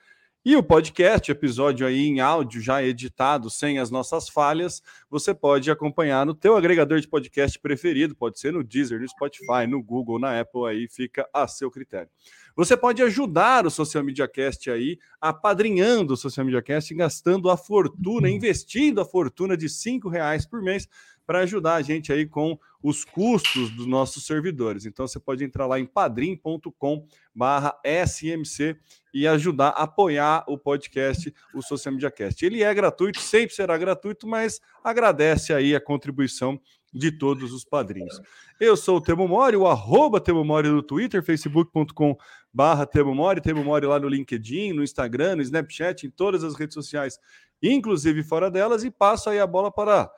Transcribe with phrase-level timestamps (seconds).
[0.48, 4.80] E o podcast, episódio aí em áudio, já editado, sem as nossas falhas,
[5.10, 9.66] você pode acompanhar no teu agregador de podcast preferido, pode ser no Deezer, no Spotify,
[9.68, 12.12] no Google, na Apple, aí fica a seu critério.
[12.56, 17.58] Você pode ajudar o Social Media Cast aí, apadrinhando o Social Media Cast, gastando a
[17.58, 20.88] fortuna, investindo a fortuna de cinco reais por mês
[21.26, 24.86] para ajudar a gente aí com os custos dos nossos servidores.
[24.86, 28.78] Então você pode entrar lá em padrim.com barra SMC
[29.14, 32.46] e ajudar a apoiar o podcast, o Social Media Cast.
[32.46, 36.60] Ele é gratuito, sempre será gratuito, mas agradece aí a contribuição
[36.94, 38.22] de todos os padrinhos.
[38.60, 42.16] Eu sou o Temo Mori, o arroba Temo Mori no Twitter, facebook.com
[42.54, 46.56] barra Temo Mori, Temo Mori lá no LinkedIn, no Instagram, no Snapchat, em todas as
[46.56, 47.20] redes sociais,
[47.62, 50.10] inclusive fora delas, e passo aí a bola para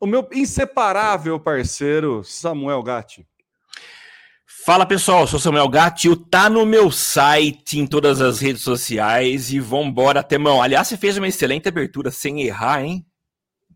[0.00, 3.26] o meu inseparável parceiro, Samuel Gatti.
[4.64, 9.60] Fala pessoal, sou Samuel Gatti, tá no meu site, em todas as redes sociais e
[9.60, 10.62] vambora, Temão.
[10.62, 13.04] Aliás, você fez uma excelente abertura sem errar, hein?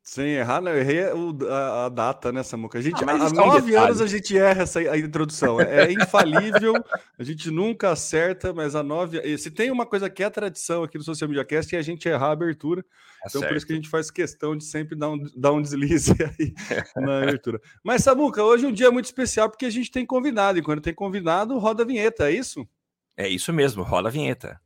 [0.07, 1.01] Sem errar, não, eu errei
[1.49, 2.79] a, a, data, né, Samuca?
[2.79, 5.59] A gente, ah, há nove anos a gente erra essa a introdução.
[5.59, 6.75] É, é infalível,
[7.19, 9.39] a gente nunca acerta, mas há nove.
[9.39, 12.07] Se tem uma coisa que é tradição aqui no Social Media Cast é a gente
[12.07, 12.83] errar a abertura.
[12.83, 13.51] É então, certo.
[13.51, 16.53] por isso que a gente faz questão de sempre dar um, dar um deslize aí
[16.95, 17.59] na abertura.
[17.83, 20.83] Mas, Samuca, hoje é um dia muito especial porque a gente tem convidado, e quando
[20.83, 22.69] tem convidado, roda a vinheta, é isso?
[23.17, 24.61] É isso mesmo, roda a vinheta.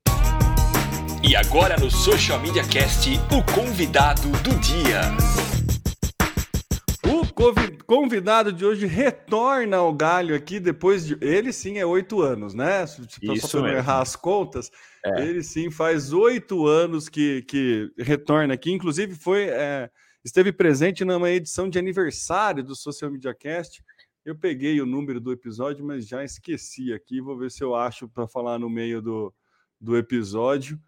[1.20, 5.00] E agora no Social Media Cast, o convidado do dia.
[7.04, 11.18] O convidado de hoje retorna ao galho aqui depois de.
[11.20, 12.84] Ele sim é oito anos, né?
[13.20, 14.70] Isso só para errar as contas.
[15.04, 15.22] É.
[15.26, 18.70] Ele sim faz oito anos que, que retorna aqui.
[18.70, 19.90] Inclusive, foi é,
[20.24, 23.82] esteve presente numa edição de aniversário do Social Media Cast.
[24.24, 27.20] Eu peguei o número do episódio, mas já esqueci aqui.
[27.20, 29.34] Vou ver se eu acho para falar no meio do,
[29.80, 30.78] do episódio.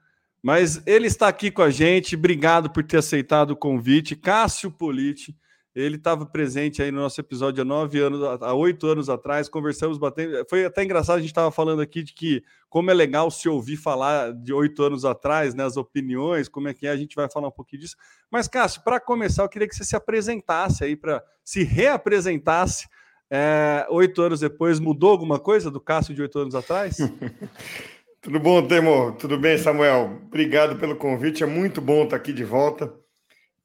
[0.42, 2.16] Mas ele está aqui com a gente.
[2.16, 4.16] Obrigado por ter aceitado o convite.
[4.16, 5.36] Cássio Politi.
[5.72, 9.48] Ele estava presente aí no nosso episódio há nove anos, há oito anos atrás.
[9.48, 10.44] Conversamos, batendo.
[10.48, 13.76] Foi até engraçado, a gente estava falando aqui de que como é legal se ouvir
[13.76, 15.64] falar de oito anos atrás, né?
[15.64, 17.96] As opiniões, como é que é, a gente vai falar um pouquinho disso.
[18.28, 22.88] Mas, Cássio, para começar, eu queria que você se apresentasse aí, para se reapresentasse.
[23.32, 26.96] É, oito anos depois, mudou alguma coisa do Cássio de oito anos atrás?
[28.22, 29.12] Tudo bom, Temo?
[29.12, 30.20] Tudo bem, Samuel?
[30.26, 31.42] Obrigado pelo convite.
[31.42, 32.92] É muito bom estar aqui de volta.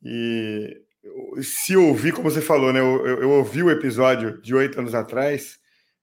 [0.01, 0.81] E
[1.41, 2.79] se ouvir, como você falou, né?
[2.79, 5.59] Eu, eu, eu ouvi o episódio de oito anos atrás.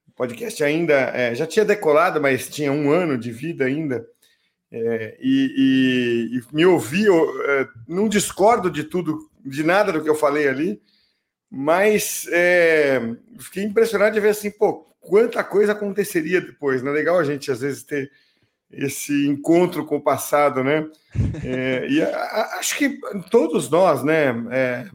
[0.07, 4.07] O podcast ainda é, já tinha decolado, mas tinha um ano de vida ainda.
[4.71, 10.03] É, e, e, e, me ouvi, eu, é, não discordo de tudo, de nada do
[10.03, 10.79] que eu falei ali,
[11.51, 13.01] mas é,
[13.39, 16.83] fiquei impressionado de ver assim, pô, quanta coisa aconteceria depois.
[16.83, 18.11] Não é legal a gente às vezes ter
[18.73, 20.89] esse encontro com o passado, né?
[21.45, 22.99] É, e a, acho que
[23.31, 24.87] todos nós, né, é,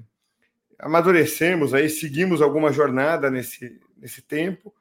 [0.79, 4.73] amadurecemos aí, seguimos alguma jornada nesse, nesse tempo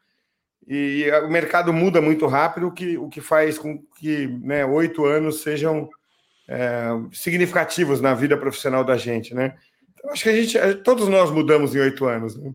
[0.66, 5.04] e o mercado muda muito rápido, o que, o que faz com que né, oito
[5.04, 5.88] anos sejam
[6.48, 9.56] é, significativos na vida profissional da gente, né?
[9.94, 12.52] Então, acho que a gente, todos nós mudamos em oito anos, né?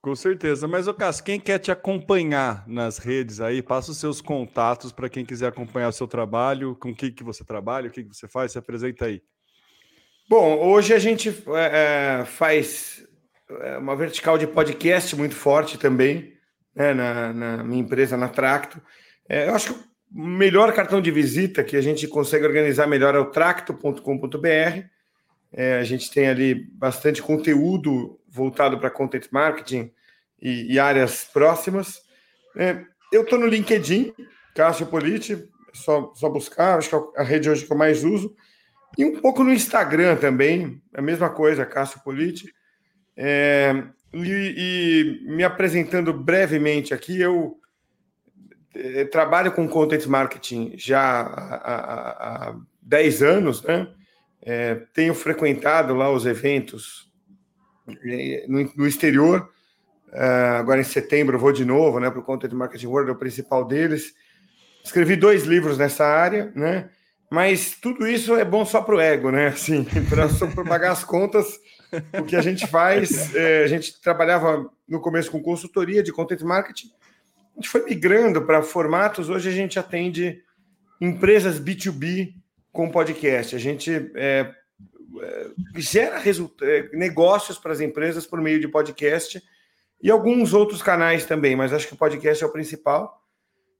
[0.00, 0.68] Com certeza.
[0.68, 5.08] Mas, o Cássio, quem quer te acompanhar nas redes aí, passa os seus contatos para
[5.08, 8.14] quem quiser acompanhar o seu trabalho, com o que, que você trabalha, o que, que
[8.14, 9.20] você faz, se apresenta aí.
[10.28, 13.04] Bom, hoje a gente é, é faz
[13.50, 16.34] é, uma vertical de podcast muito forte também,
[16.74, 18.80] né, na, na minha empresa, na Tracto.
[19.28, 19.80] É, eu acho que
[20.14, 24.84] o melhor cartão de visita que a gente consegue organizar melhor é o tracto.com.br.
[25.52, 29.90] É, a gente tem ali bastante conteúdo voltado para content marketing
[30.40, 32.00] e, e áreas próximas.
[32.56, 34.14] É, eu estou no LinkedIn,
[34.54, 38.34] Cássio Politi, só, só buscar, acho que é a rede hoje que eu mais uso.
[38.96, 42.52] E um pouco no Instagram também, a mesma coisa, Cássio Politi.
[43.16, 47.58] É, e, e, me apresentando brevemente aqui, eu
[48.74, 53.88] é, trabalho com content marketing já há, há, há 10 anos, né?
[54.40, 57.07] É, tenho frequentado lá os eventos é,
[58.76, 59.50] no, exterior.
[60.08, 63.18] Uh, agora em setembro vou de novo né, para o Content Marketing World, é o
[63.18, 64.14] principal deles.
[64.82, 66.88] Escrevi dois livros nessa área, né?
[67.30, 69.48] Mas tudo isso é bom só para o ego, né?
[69.48, 71.60] Assim, para pagar as contas,
[72.18, 76.40] o que a gente faz, é, a gente trabalhava no começo com consultoria de content
[76.40, 76.90] marketing,
[77.58, 79.28] a gente foi migrando para formatos.
[79.28, 80.40] Hoje a gente atende
[81.00, 82.34] empresas B2B
[82.72, 83.56] com podcast.
[83.56, 84.54] A gente é,
[85.76, 89.42] gera é, negócios para as empresas por meio de podcast
[90.02, 93.22] e alguns outros canais também, mas acho que o podcast é o principal.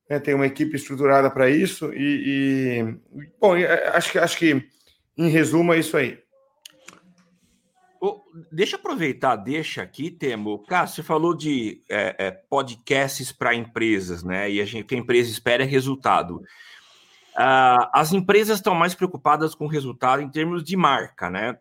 [0.09, 0.19] Né?
[0.19, 2.81] Tem uma equipe estruturada para isso e,
[3.15, 4.69] e, bom, é, acho que acho que
[5.17, 6.19] em resumo é isso aí.
[8.01, 8.21] Oh,
[8.53, 10.65] deixa eu aproveitar, deixa aqui, Temo.
[10.65, 14.49] Cássio, você falou de é, é, podcasts para empresas, né?
[14.49, 16.41] E a gente, que a empresa espera é resultado.
[17.39, 21.57] Uh, as empresas estão mais preocupadas com o resultado em termos de marca, né?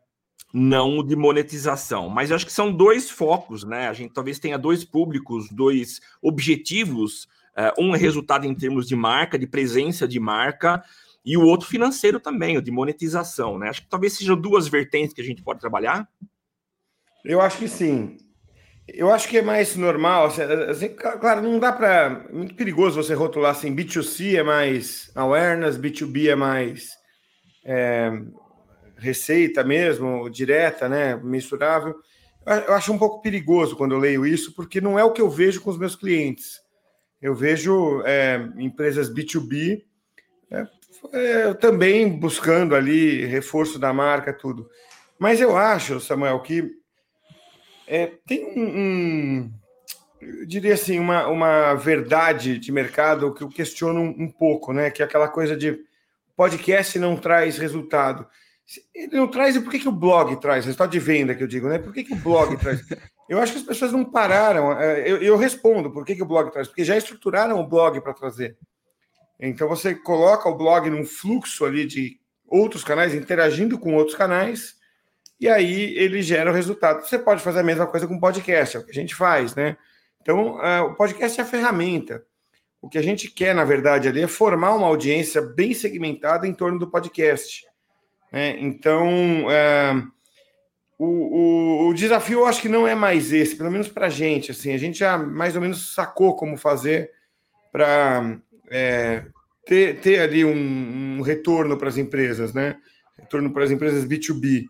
[0.51, 2.09] Não de monetização.
[2.09, 3.87] Mas eu acho que são dois focos, né?
[3.87, 7.25] A gente talvez tenha dois públicos, dois objetivos.
[7.55, 10.83] Uh, um é resultado em termos de marca, de presença de marca,
[11.23, 13.69] e o outro financeiro também, o de monetização, né?
[13.69, 16.09] Acho que talvez sejam duas vertentes que a gente pode trabalhar.
[17.23, 18.17] Eu acho que sim.
[18.87, 20.27] Eu acho que é mais normal.
[20.69, 22.25] Assim, claro, não dá para.
[22.31, 26.91] Muito perigoso você rotular assim: B2C é mais awareness, B2B é mais
[27.65, 28.11] é,
[28.97, 31.15] receita mesmo, direta, né?
[31.17, 31.95] Mensurável.
[32.65, 35.29] Eu acho um pouco perigoso quando eu leio isso, porque não é o que eu
[35.29, 36.61] vejo com os meus clientes.
[37.21, 39.83] Eu vejo é, empresas B2B
[40.49, 40.67] é,
[41.11, 44.69] é, também buscando ali reforço da marca, tudo.
[45.19, 46.71] Mas eu acho, Samuel, que
[47.87, 49.53] é, tem um, um,
[50.21, 54.91] eu diria assim, uma, uma verdade de mercado que eu questiono um, um pouco, né?
[54.91, 55.79] Que é aquela coisa de
[56.35, 58.27] podcast não traz resultado.
[58.93, 60.65] Ele não traz, e por que, que o blog traz?
[60.65, 61.79] Resultado de venda, que eu digo, né?
[61.79, 62.81] Por que, que o blog traz?
[63.29, 64.73] Eu acho que as pessoas não pararam.
[64.79, 68.01] É, eu, eu respondo por que, que o blog traz, porque já estruturaram o blog
[68.01, 68.57] para trazer.
[69.39, 74.76] Então você coloca o blog num fluxo ali de outros canais, interagindo com outros canais,
[75.39, 77.05] e aí ele gera o resultado.
[77.05, 79.77] Você pode fazer a mesma coisa com podcast, é o que a gente faz, né?
[80.21, 82.23] Então, uh, o podcast é a ferramenta.
[82.81, 86.53] O que a gente quer, na verdade, ali é formar uma audiência bem segmentada em
[86.53, 87.65] torno do podcast.
[88.31, 88.57] Né?
[88.59, 90.11] Então, uh,
[90.97, 94.09] o, o, o, desafio eu acho que não é mais esse, pelo menos para a
[94.09, 94.51] gente.
[94.51, 97.11] Assim, a gente já mais ou menos sacou como fazer
[97.71, 98.37] para
[98.69, 99.25] é,
[99.65, 102.77] ter, ter ali um, um retorno para as empresas, né?
[103.17, 104.65] Retorno para as empresas B2B.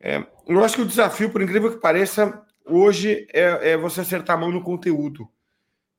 [0.00, 4.36] É, eu acho que o desafio, por incrível que pareça, hoje é, é você acertar
[4.36, 5.28] a mão no conteúdo.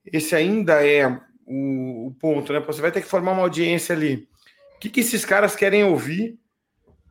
[0.06, 1.08] Esse ainda é
[1.46, 2.60] o, o, ponto, né?
[2.62, 4.28] Você vai ter que formar uma audiência ali.
[4.76, 6.40] O que, que esses caras querem ouvir,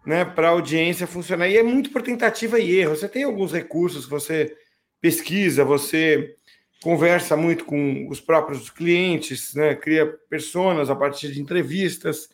[0.04, 0.24] né?
[0.24, 1.48] Para a audiência funcionar.
[1.48, 2.96] E é muito por tentativa e erro.
[2.96, 4.56] Você tem alguns recursos, você
[5.00, 6.36] pesquisa, você
[6.82, 9.74] conversa muito com os próprios clientes, né?
[9.74, 12.28] cria personas a partir de entrevistas,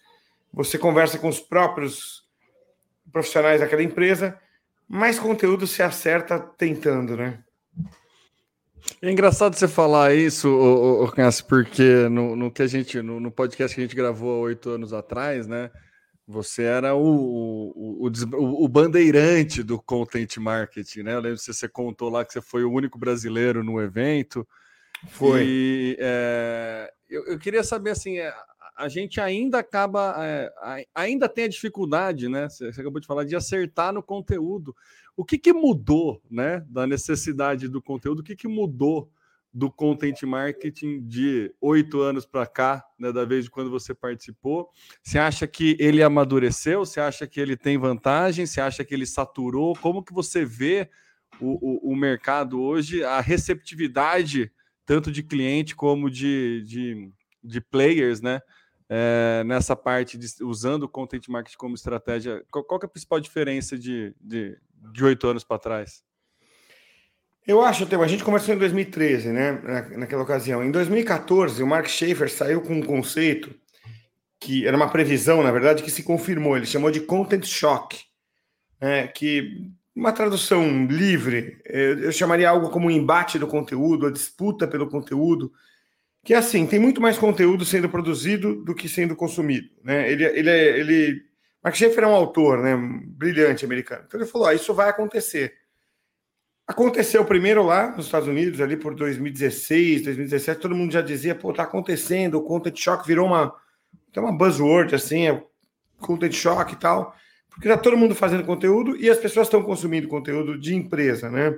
[0.52, 2.24] você conversa com os próprios
[3.12, 4.38] profissionais daquela empresa,
[4.88, 7.42] mais conteúdo se acerta tentando, né?
[9.02, 10.48] É engraçado você falar isso,
[11.14, 14.70] Cássio, porque no, no, que a gente, no, no, podcast que a gente gravou oito
[14.70, 15.70] anos atrás, né?
[16.26, 21.14] Você era o, o, o, o, bandeirante do content marketing, né?
[21.14, 24.46] Eu lembro que você contou lá que você foi o único brasileiro no evento.
[25.08, 25.44] Foi.
[25.46, 28.34] E, é, eu, eu, queria saber assim, é,
[28.76, 32.48] a gente ainda acaba, é, ainda tem a dificuldade, né?
[32.48, 34.76] Você acabou de falar de acertar no conteúdo.
[35.16, 36.64] O que, que mudou, né?
[36.68, 39.10] Da necessidade do conteúdo, o que, que mudou
[39.52, 44.68] do content marketing de oito anos para cá, né, da vez de quando você participou.
[45.02, 46.80] Você acha que ele amadureceu?
[46.84, 48.44] Você acha que ele tem vantagem?
[48.44, 49.74] Você acha que ele saturou?
[49.76, 50.90] Como que você vê
[51.40, 54.52] o, o, o mercado hoje, a receptividade
[54.84, 57.10] tanto de cliente como de, de,
[57.42, 58.40] de players, né?
[58.88, 62.44] É, nessa parte de usando o content marketing como estratégia.
[62.50, 64.14] Qual, qual é a principal diferença de
[65.02, 66.04] oito anos para trás?
[67.46, 69.52] Eu acho, a gente começou em 2013, né?
[69.96, 70.64] Naquela ocasião.
[70.64, 73.54] Em 2014, o Mark Schaefer saiu com um conceito
[74.40, 76.56] que era uma previsão, na verdade, que se confirmou.
[76.56, 77.98] Ele chamou de content shock,
[78.80, 79.06] né?
[79.06, 84.88] que uma tradução livre, eu chamaria algo como um embate do conteúdo, a disputa pelo
[84.88, 85.52] conteúdo,
[86.26, 89.70] que é assim, tem muito mais conteúdo sendo produzido do que sendo consumido.
[89.84, 90.10] Né?
[90.10, 91.22] Ele, ele, ele...
[91.62, 94.02] Mark Schaefer é um autor né, brilhante americano.
[94.04, 95.54] Então ele falou, ah, isso vai acontecer.
[96.66, 101.52] Aconteceu primeiro lá nos Estados Unidos, ali por 2016, 2017, todo mundo já dizia, pô,
[101.52, 103.54] tá acontecendo, o Content Shock virou uma,
[104.12, 105.44] tem uma buzzword, assim, é
[105.98, 107.14] Content Shock e tal,
[107.50, 111.56] porque tá todo mundo fazendo conteúdo e as pessoas estão consumindo conteúdo de empresa, né?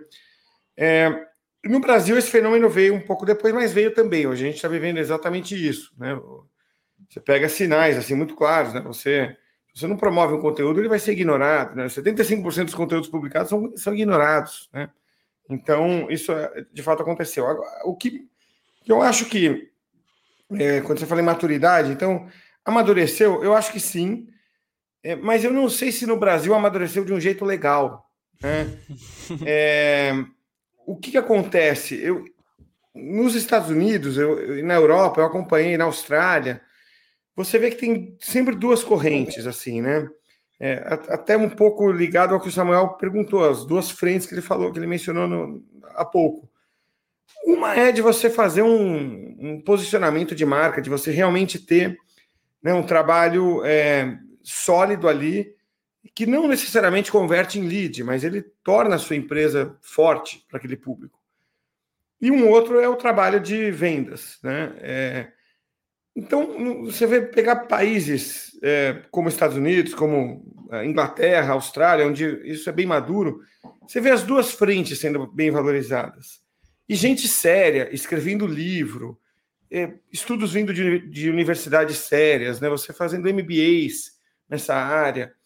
[0.76, 1.26] É,
[1.64, 4.26] no Brasil, esse fenômeno veio um pouco depois, mas veio também.
[4.26, 5.92] Hoje a gente está vivendo exatamente isso.
[5.98, 6.18] Né?
[7.08, 8.72] Você pega sinais assim muito claros.
[8.72, 8.80] Né?
[8.82, 9.36] Você,
[9.74, 11.74] você não promove um conteúdo, ele vai ser ignorado.
[11.74, 11.86] Né?
[11.86, 14.68] 75% dos conteúdos publicados são, são ignorados.
[14.72, 14.88] Né?
[15.50, 17.44] Então, isso é, de fato aconteceu.
[17.84, 18.28] O que
[18.86, 19.70] eu acho que,
[20.52, 22.28] é, quando você fala em maturidade, então,
[22.64, 23.42] amadureceu?
[23.42, 24.28] Eu acho que sim.
[25.02, 28.08] É, mas eu não sei se no Brasil amadureceu de um jeito legal.
[28.40, 28.66] Né?
[29.44, 30.14] É,
[30.88, 32.00] o que, que acontece?
[32.02, 32.24] Eu,
[32.94, 36.62] nos Estados Unidos, eu, na Europa, eu acompanhei na Austrália,
[37.36, 40.08] você vê que tem sempre duas correntes, assim, né?
[40.58, 44.40] É, até um pouco ligado ao que o Samuel perguntou, as duas frentes que ele
[44.40, 45.62] falou, que ele mencionou no,
[45.94, 46.48] há pouco.
[47.44, 51.98] Uma é de você fazer um, um, posicionamento de marca, de você realmente ter
[52.62, 55.54] né, um trabalho é, sólido ali,
[56.18, 60.76] que não necessariamente converte em lead, mas ele torna a sua empresa forte para aquele
[60.76, 61.16] público.
[62.20, 64.36] E um outro é o trabalho de vendas.
[64.42, 64.74] Né?
[64.80, 65.28] É,
[66.16, 70.44] então, você vê pegar países é, como Estados Unidos, como
[70.84, 73.40] Inglaterra, Austrália, onde isso é bem maduro,
[73.86, 76.40] você vê as duas frentes sendo bem valorizadas.
[76.88, 79.20] E gente séria, escrevendo livro,
[79.70, 82.68] é, estudos vindo de, de universidades sérias, né?
[82.68, 84.18] você fazendo MBAs
[84.50, 85.37] nessa área.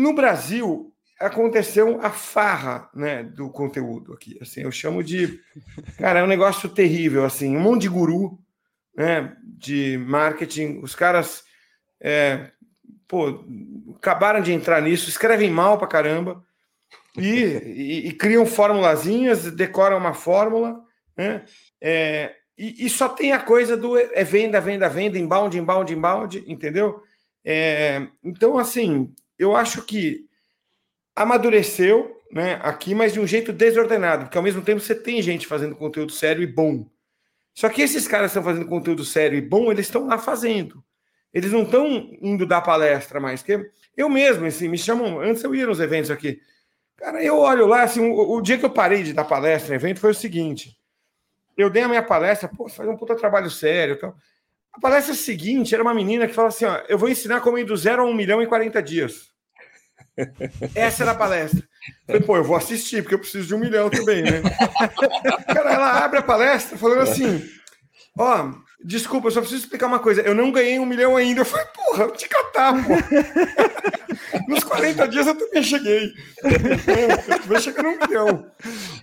[0.00, 4.38] No Brasil, aconteceu a farra né, do conteúdo aqui.
[4.40, 5.38] Assim, eu chamo de.
[5.98, 7.22] Cara, é um negócio terrível.
[7.22, 8.38] assim, Um monte de guru
[8.96, 10.80] né, de marketing.
[10.82, 11.44] Os caras
[12.00, 12.50] é,
[13.06, 13.44] pô,
[13.96, 16.42] acabaram de entrar nisso, escrevem mal pra caramba
[17.18, 20.82] e, e, e criam formulazinhas, decoram uma fórmula.
[21.14, 21.44] Né,
[21.78, 26.44] é, e, e, só tem a coisa do é venda, venda, venda, inbound, inbound, inbound,
[26.46, 27.02] entendeu?
[27.44, 30.28] É, então, assim, eu acho que
[31.16, 35.46] amadureceu né, aqui, mas de um jeito desordenado, porque ao mesmo tempo você tem gente
[35.46, 36.86] fazendo conteúdo sério e bom.
[37.54, 40.84] Só que esses caras estão fazendo conteúdo sério e bom, eles estão lá fazendo.
[41.32, 41.86] Eles não estão
[42.20, 43.42] indo dar palestra mais.
[43.42, 45.20] Que eu mesmo, assim, me chamam.
[45.20, 46.40] Antes eu ia nos eventos aqui.
[46.96, 49.76] Cara, eu olho lá, assim, o, o dia que eu parei de dar palestra em
[49.76, 50.76] evento foi o seguinte.
[51.56, 53.94] Eu dei a minha palestra, pô, fazer um puta trabalho sério.
[53.94, 54.14] Então,
[54.72, 57.64] a palestra seguinte era uma menina que fala assim: ó, eu vou ensinar como ir
[57.64, 59.30] do zero a um milhão em 40 dias.
[60.74, 61.62] Essa era a palestra.
[62.06, 64.42] falei, pô, eu vou assistir, porque eu preciso de um milhão também, né?
[65.46, 67.42] Cara, ela abre a palestra falando assim:
[68.18, 68.52] ó,
[68.84, 70.22] desculpa, eu só preciso explicar uma coisa.
[70.22, 71.40] Eu não ganhei um milhão ainda.
[71.40, 72.94] Eu falei, porra, eu te catar, pô.
[74.48, 76.12] Nos 40 dias eu também cheguei.
[77.46, 78.46] Vou chegar no milhão.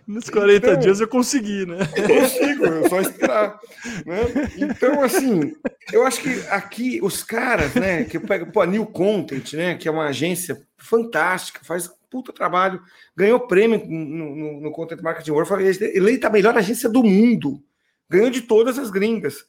[0.05, 1.77] Nos 40 então, dias eu consegui, né?
[1.95, 3.59] Eu consigo, eu só esperar.
[4.05, 4.17] Né?
[4.57, 5.53] Então, assim,
[5.91, 9.75] eu acho que aqui os caras, né, que eu pego, pô, a New Content, né,
[9.75, 12.81] que é uma agência fantástica, faz puta trabalho,
[13.15, 17.61] ganhou prêmio no, no, no Content Marketing World, eleita a melhor agência do mundo,
[18.09, 19.45] ganhou de todas as gringas.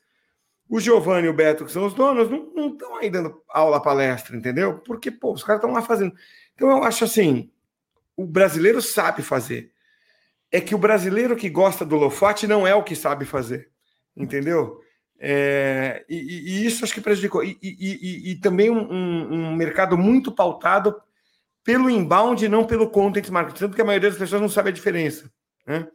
[0.68, 4.36] O Giovanni e o Beto, que são os donos, não estão aí dando aula, palestra,
[4.36, 4.78] entendeu?
[4.80, 6.14] Porque, pô, os caras estão lá fazendo.
[6.54, 7.50] Então, eu acho assim:
[8.16, 9.72] o brasileiro sabe fazer.
[10.50, 13.70] É que o brasileiro que gosta do Lofate não é o que sabe fazer,
[14.16, 14.80] entendeu?
[15.20, 17.42] É, e, e, isso acho que prejudicou.
[17.42, 20.94] E, e, e também um, um, mercado muito pautado
[21.64, 24.70] pelo inbound e não pelo content marketing, tanto que a maioria das pessoas não sabe
[24.70, 25.30] a diferença.
[25.66, 25.86] Né?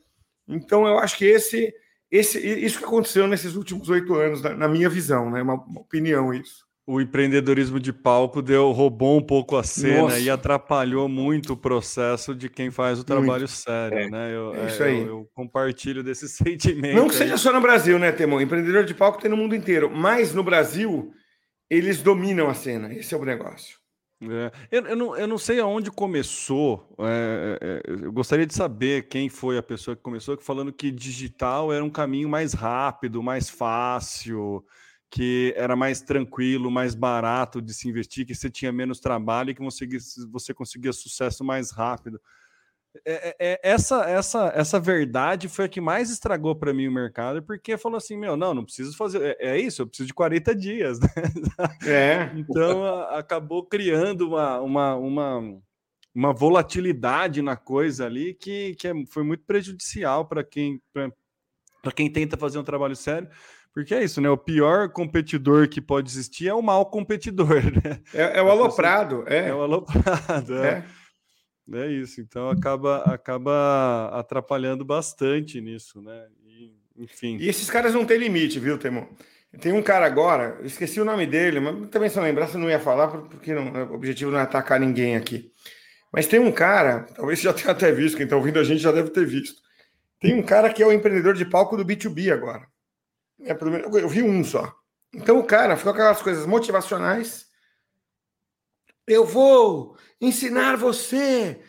[0.48, 1.74] Então, eu acho que esse
[2.14, 5.42] esse, isso que aconteceu nesses últimos oito anos, na, na, minha visão, né?
[5.42, 6.64] Uma, uma, opinião isso.
[6.86, 10.20] O empreendedorismo de palco deu, roubou um pouco a cena Nossa.
[10.20, 13.48] e atrapalhou muito o processo de quem faz o trabalho muito.
[13.48, 14.36] sério, é, né?
[14.36, 15.00] Eu, é isso aí.
[15.00, 16.96] Eu, eu, compartilho desse sentimento.
[16.96, 18.40] Não que seja só no Brasil, né, Temão?
[18.40, 21.12] Empreendedor de palco tem no mundo inteiro, mas no Brasil
[21.68, 22.94] eles dominam a cena.
[22.94, 23.83] Esse é o negócio.
[24.32, 26.96] É, eu, eu, não, eu não sei aonde começou.
[27.00, 30.92] É, é, é, eu gostaria de saber quem foi a pessoa que começou falando que
[30.92, 34.66] digital era um caminho mais rápido, mais fácil,
[35.10, 39.56] que era mais tranquilo, mais barato de se investir, que você tinha menos trabalho e
[39.56, 39.88] que você,
[40.32, 42.20] você conseguia sucesso mais rápido.
[43.06, 46.92] É, é, é, essa, essa, essa verdade foi a que mais estragou para mim o
[46.92, 49.36] mercado, porque falou assim: meu, não, não preciso fazer.
[49.40, 51.00] É, é isso, eu preciso de 40 dias.
[51.54, 51.70] Né?
[51.86, 52.32] É.
[52.36, 55.60] Então a, acabou criando uma, uma, uma,
[56.14, 62.12] uma volatilidade na coisa ali que, que é, foi muito prejudicial para quem, para quem
[62.12, 63.28] tenta fazer um trabalho sério.
[63.74, 64.30] Porque é isso, né?
[64.30, 68.00] O pior competidor que pode existir é o mau competidor, né?
[68.14, 69.50] É, é o aloprado, é.
[69.50, 70.86] É o aloprado, é.
[71.72, 71.88] É.
[71.88, 76.28] isso, então acaba, acaba atrapalhando bastante nisso, né?
[76.46, 77.38] E, enfim.
[77.38, 79.08] E esses caras não têm limite, viu, Temo?
[79.62, 82.80] Tem um cara agora, esqueci o nome dele, mas também se eu lembrar, não ia
[82.80, 85.52] falar, porque não, o objetivo não é atacar ninguém aqui.
[86.12, 88.82] Mas tem um cara, talvez você já tenha até visto, quem está ouvindo a gente
[88.82, 89.62] já deve ter visto.
[90.20, 92.68] Tem um cara que é o empreendedor de palco do B2B agora.
[93.42, 94.74] É, menos, eu vi um só.
[95.14, 97.46] Então o cara ficou com aquelas coisas motivacionais.
[99.06, 101.60] Eu vou ensinar você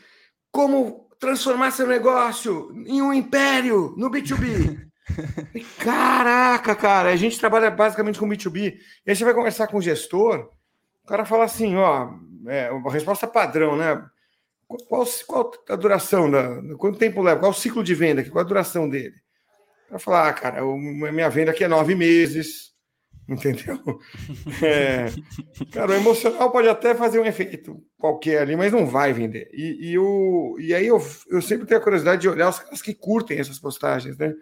[0.51, 4.81] como transformar seu negócio em um império no B2B.
[5.79, 8.79] Caraca, cara, a gente trabalha basicamente com B2B.
[9.07, 10.51] E aí você vai conversar com o gestor,
[11.05, 12.15] o cara fala assim, ó,
[12.47, 14.03] é uma resposta padrão, né?
[14.89, 16.63] Qual, qual a duração da.
[16.79, 17.41] Quanto tempo leva?
[17.41, 18.25] Qual o ciclo de venda?
[18.25, 19.15] Qual a duração dele?
[19.89, 22.74] Para falar, ah, cara, a minha venda aqui é nove meses,
[23.29, 24.01] entendeu?
[24.63, 25.07] É,
[25.73, 29.49] cara, o emocional pode até fazer um efeito qualquer ali, mas não vai vender.
[29.53, 32.83] E, e, o, e aí eu, eu sempre tenho a curiosidade de olhar os caras
[32.83, 34.35] que curtem essas postagens, né?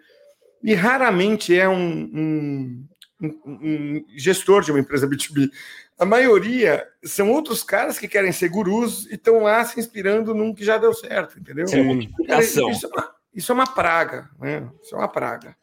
[0.61, 2.87] E raramente é um, um,
[3.21, 5.49] um, um gestor de uma empresa B2B.
[5.97, 10.53] A maioria são outros caras que querem ser gurus e estão lá se inspirando num
[10.53, 11.67] que já deu certo, entendeu?
[11.67, 12.09] Sim.
[12.27, 14.69] Cara, isso, é uma, isso é uma praga, né?
[14.81, 15.55] Isso é uma praga.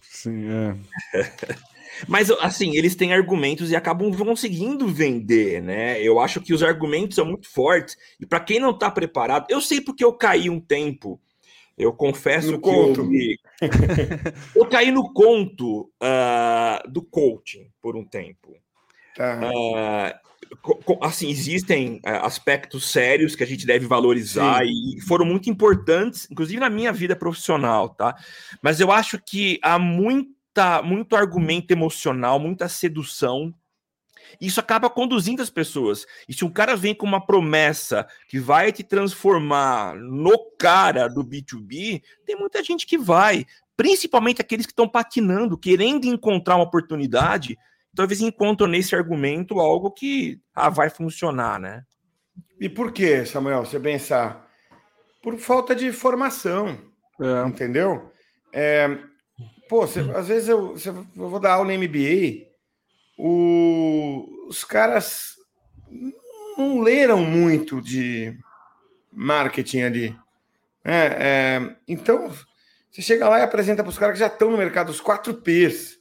[0.00, 1.22] Sim, é.
[2.06, 6.00] Mas, assim, eles têm argumentos e acabam conseguindo vender, né?
[6.02, 7.96] Eu acho que os argumentos são muito fortes.
[8.20, 11.20] E para quem não está preparado, eu sei porque eu caí um tempo.
[11.76, 13.00] Eu confesso no que conto.
[13.00, 13.38] eu, me...
[14.54, 18.56] eu caí no conto uh, do coaching por um tempo.
[19.18, 20.14] Uh,
[21.02, 24.96] assim, existem uh, aspectos sérios que a gente deve valorizar Sim.
[24.96, 28.16] e foram muito importantes, inclusive na minha vida profissional, tá?
[28.62, 29.78] Mas eu acho que há
[30.58, 33.54] muita, muito argumento emocional, muita sedução.
[34.40, 36.04] Isso acaba conduzindo as pessoas.
[36.28, 41.24] E se um cara vem com uma promessa que vai te transformar no cara do
[41.24, 47.56] B2B, tem muita gente que vai, principalmente aqueles que estão patinando, querendo encontrar uma oportunidade
[47.94, 51.84] talvez encontram nesse argumento algo que ah, vai funcionar, né?
[52.60, 54.48] E por que, Samuel, você pensar?
[55.20, 56.78] Por falta de formação,
[57.20, 57.48] é.
[57.48, 58.12] entendeu?
[58.52, 58.98] É,
[59.68, 62.48] pô, você, às vezes eu, você, eu, vou dar aula em MBA,
[63.18, 65.36] o, os caras
[66.56, 68.36] não leram muito de
[69.12, 70.18] marketing ali.
[70.84, 72.32] É, é, então,
[72.90, 75.34] você chega lá e apresenta para os caras que já estão no mercado, os quatro
[75.34, 75.98] P's.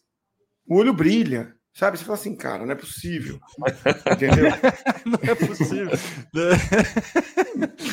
[0.68, 1.56] O olho brilha.
[1.74, 1.96] Sabe?
[1.96, 3.40] Você fala assim, cara, não é possível.
[4.12, 4.46] Entendeu?
[5.06, 5.92] não é possível.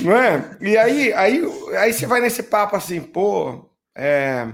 [0.03, 0.57] não é?
[0.61, 1.43] E aí, aí,
[1.77, 4.51] aí você vai nesse papo assim, pô, é,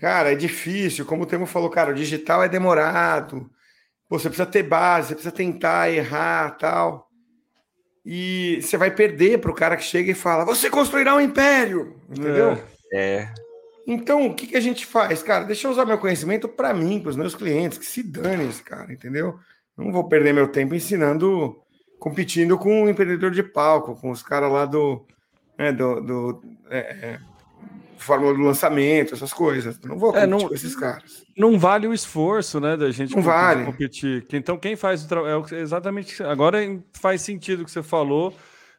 [0.00, 1.04] cara, é difícil.
[1.04, 3.50] Como o Temo falou, cara, o digital é demorado.
[4.08, 7.08] Pô, você precisa ter base, você precisa tentar errar tal.
[8.04, 12.00] E você vai perder para o cara que chega e fala: Você construirá um império.
[12.08, 12.52] Entendeu?
[12.92, 13.20] É.
[13.20, 13.34] é.
[13.86, 15.22] Então, o que, que a gente faz?
[15.22, 18.46] Cara, deixa eu usar meu conhecimento para mim, para os meus clientes, que se dane
[18.46, 19.38] esse cara, entendeu?
[19.76, 21.56] Não vou perder meu tempo ensinando,
[21.98, 25.06] competindo com o empreendedor de palco, com os caras lá do.
[25.58, 27.20] Né, do, do é, é,
[27.98, 29.78] fórmula do lançamento, essas coisas.
[29.80, 31.24] Não vou é, competir é, não, com esses caras.
[31.36, 33.64] Não vale o esforço, né, da gente não vale.
[33.64, 34.26] competir.
[34.32, 35.44] Então, quem faz o trabalho.
[35.52, 36.22] É exatamente.
[36.22, 36.58] Agora
[36.92, 38.34] faz sentido o que você falou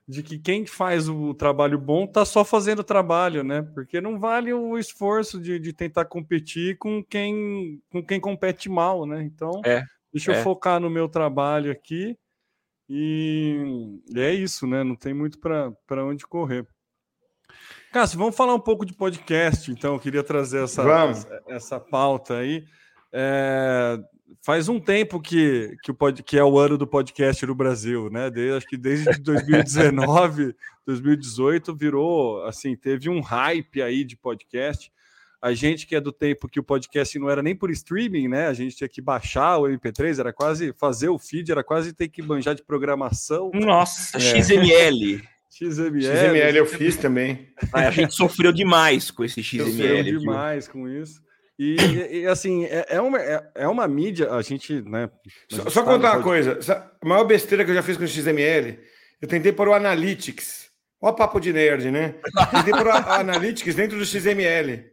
[0.10, 3.62] de que quem faz o trabalho bom tá só fazendo o trabalho, né?
[3.62, 9.06] Porque não vale o esforço de, de tentar competir com quem, com quem compete mal,
[9.06, 9.22] né?
[9.22, 10.40] Então, é, deixa é.
[10.40, 12.18] eu focar no meu trabalho aqui
[12.90, 14.84] e, e é isso, né?
[14.84, 16.66] Não tem muito para onde correr.
[17.92, 19.94] Cássio, vamos falar um pouco de podcast, então.
[19.96, 22.64] Eu queria trazer essa, essa, essa pauta aí.
[23.12, 23.98] É,
[24.42, 28.10] faz um tempo que, que, o pod, que é o ano do podcast no Brasil,
[28.12, 28.30] né?
[28.30, 34.92] Desde, acho que desde 2019, 2018 virou assim, teve um hype aí de podcast.
[35.42, 38.48] A gente que é do tempo que o podcast não era nem por streaming, né?
[38.48, 42.10] A gente tinha que baixar o MP3, era quase fazer o feed, era quase ter
[42.10, 43.50] que manjar de programação.
[43.54, 44.20] Nossa, é.
[44.20, 45.24] XML.
[45.50, 46.02] XML.
[46.02, 47.50] XML eu fiz também.
[47.74, 49.72] A gente sofreu demais com esse XML.
[49.72, 51.22] Sofreu demais com isso.
[51.58, 51.76] E,
[52.22, 55.10] e, assim, é, é, uma, é, é, uma mídia, a gente, né?
[55.52, 56.58] A gente só, contar uma coisa:
[57.02, 58.80] a maior besteira que eu já fiz com o XML,
[59.22, 60.70] eu tentei pôr o Analytics.
[61.02, 62.16] Ó, papo de nerd, né?
[62.52, 64.86] Tentei pôr o Analytics dentro do XML.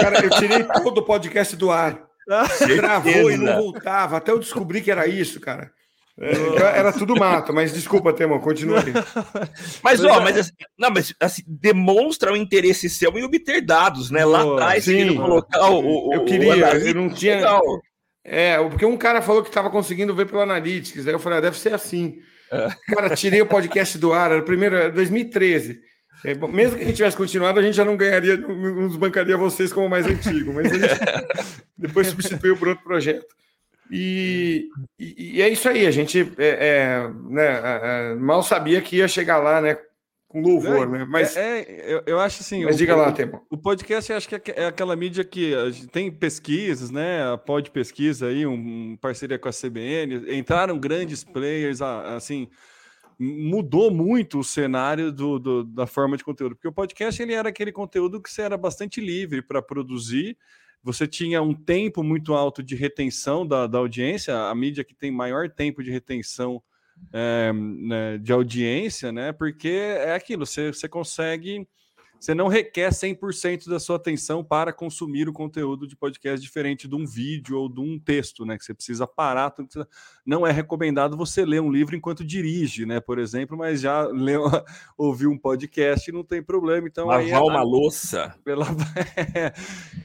[0.00, 2.06] Cara, eu tirei todo o podcast do ar.
[2.76, 4.18] Travou e não voltava.
[4.18, 5.72] Até eu descobri que era isso, cara.
[6.20, 8.92] É, então era tudo mato, mas desculpa, Temo, continue.
[9.82, 14.24] mas, ó, mas assim, não, mas assim, demonstra o interesse seu em obter dados, né?
[14.24, 16.12] Lá atrás, colocar o.
[16.12, 17.36] Eu queria, o eu não tinha.
[17.36, 17.62] Legal.
[18.24, 21.42] É, porque um cara falou que estava conseguindo ver pelo Analytics, aí eu falei, ah,
[21.42, 22.18] deve ser assim.
[22.50, 22.68] É.
[22.94, 25.80] Cara, tirei o podcast do ar, era o primeiro, era 2013.
[26.24, 28.96] É, bom, mesmo que a gente tivesse continuado, a gente já não ganharia, não nos
[28.96, 31.00] bancaria vocês como mais antigo, mas a gente
[31.78, 33.26] depois substituiu por outro projeto.
[33.90, 38.80] E, e, e, é isso aí, a gente é, é, né, é, é, mal sabia
[38.82, 39.78] que ia chegar lá, né?
[40.26, 41.06] Com louvor, é, né?
[41.08, 42.62] Mas eu, eu, acho assim.
[42.64, 43.42] Mas o, diga lá, Tempo.
[43.48, 45.52] O podcast acho que é aquela mídia que
[45.90, 47.32] tem pesquisas, né?
[47.32, 52.48] A Pod Pesquisa aí, um, um parceria com a CBN, entraram grandes players, assim
[53.18, 57.48] mudou muito o cenário do, do, da forma de conteúdo, porque o podcast ele era
[57.48, 60.38] aquele conteúdo que você era bastante livre para produzir,
[60.82, 65.10] você tinha um tempo muito alto de retenção da, da audiência, a mídia que tem
[65.10, 66.62] maior tempo de retenção
[67.12, 69.32] é, né, de audiência, né?
[69.32, 71.66] Porque é aquilo, você, você consegue
[72.18, 76.94] você não requer 100% da sua atenção para consumir o conteúdo de podcast diferente de
[76.94, 78.58] um vídeo ou de um texto, né?
[78.58, 79.54] Que você precisa parar.
[80.26, 82.98] Não é recomendado você ler um livro enquanto dirige, né?
[82.98, 84.44] Por exemplo, mas já leu,
[84.96, 86.88] ouviu um podcast e não tem problema.
[86.88, 88.34] Então, Lavar é, uma louça.
[88.44, 88.66] Pela...
[89.16, 89.52] é,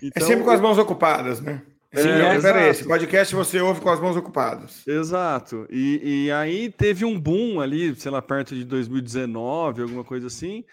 [0.02, 1.64] então, é sempre com as mãos ocupadas, né?
[1.96, 4.82] Sim, é, é, esse podcast você ouve com as mãos ocupadas.
[4.88, 5.68] Exato.
[5.70, 10.64] E, e aí teve um boom ali, sei lá, perto de 2019, alguma coisa assim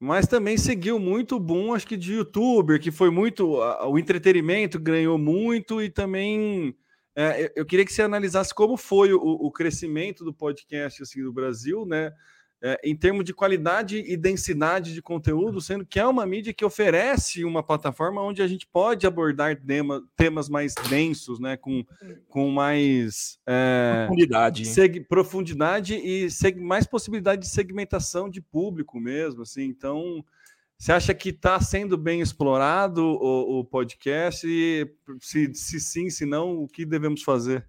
[0.00, 3.58] mas também seguiu muito boom, acho que de youtuber, que foi muito.
[3.86, 6.74] O entretenimento ganhou muito e também.
[7.14, 11.30] É, eu queria que você analisasse como foi o, o crescimento do podcast assim, do
[11.30, 12.12] Brasil, né?
[12.62, 16.64] É, em termos de qualidade e densidade de conteúdo, sendo que é uma mídia que
[16.64, 21.84] oferece uma plataforma onde a gente pode abordar tema, temas mais densos, né, com,
[22.28, 29.42] com mais é, profundidade, seg, profundidade e seg, mais possibilidade de segmentação de público mesmo,
[29.42, 29.64] assim.
[29.64, 30.22] Então,
[30.78, 34.46] você acha que está sendo bem explorado o, o podcast?
[34.46, 34.86] E,
[35.20, 37.66] se, se sim, se não, o que devemos fazer?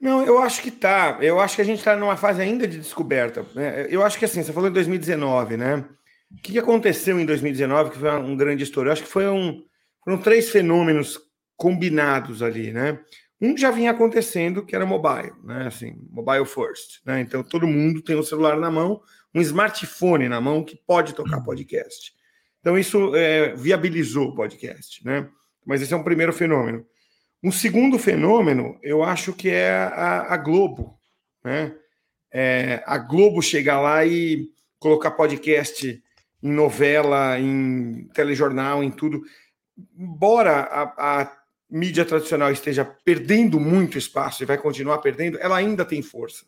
[0.00, 1.18] Não, eu acho que tá.
[1.20, 3.44] Eu acho que a gente está numa fase ainda de descoberta.
[3.54, 3.86] Né?
[3.88, 5.84] Eu acho que assim, você falou em 2019, né?
[6.30, 8.88] O que aconteceu em 2019 que foi um grande estouro?
[8.88, 9.62] Eu acho que foi um,
[10.04, 11.18] foram três fenômenos
[11.56, 12.98] combinados ali, né?
[13.40, 15.66] Um já vinha acontecendo, que era mobile, né?
[15.66, 17.20] Assim, mobile first, né?
[17.20, 19.00] Então todo mundo tem um celular na mão,
[19.34, 21.44] um smartphone na mão que pode tocar uhum.
[21.44, 22.12] podcast.
[22.60, 25.28] Então isso é, viabilizou o podcast, né?
[25.66, 26.84] Mas esse é um primeiro fenômeno.
[27.44, 30.98] Um segundo fenômeno, eu acho que é a, a Globo,
[31.44, 31.74] né?
[32.32, 36.02] É, a Globo chegar lá e colocar podcast
[36.42, 39.22] em novela, em telejornal, em tudo.
[39.94, 41.32] Embora a, a
[41.70, 46.46] mídia tradicional esteja perdendo muito espaço e vai continuar perdendo, ela ainda tem força.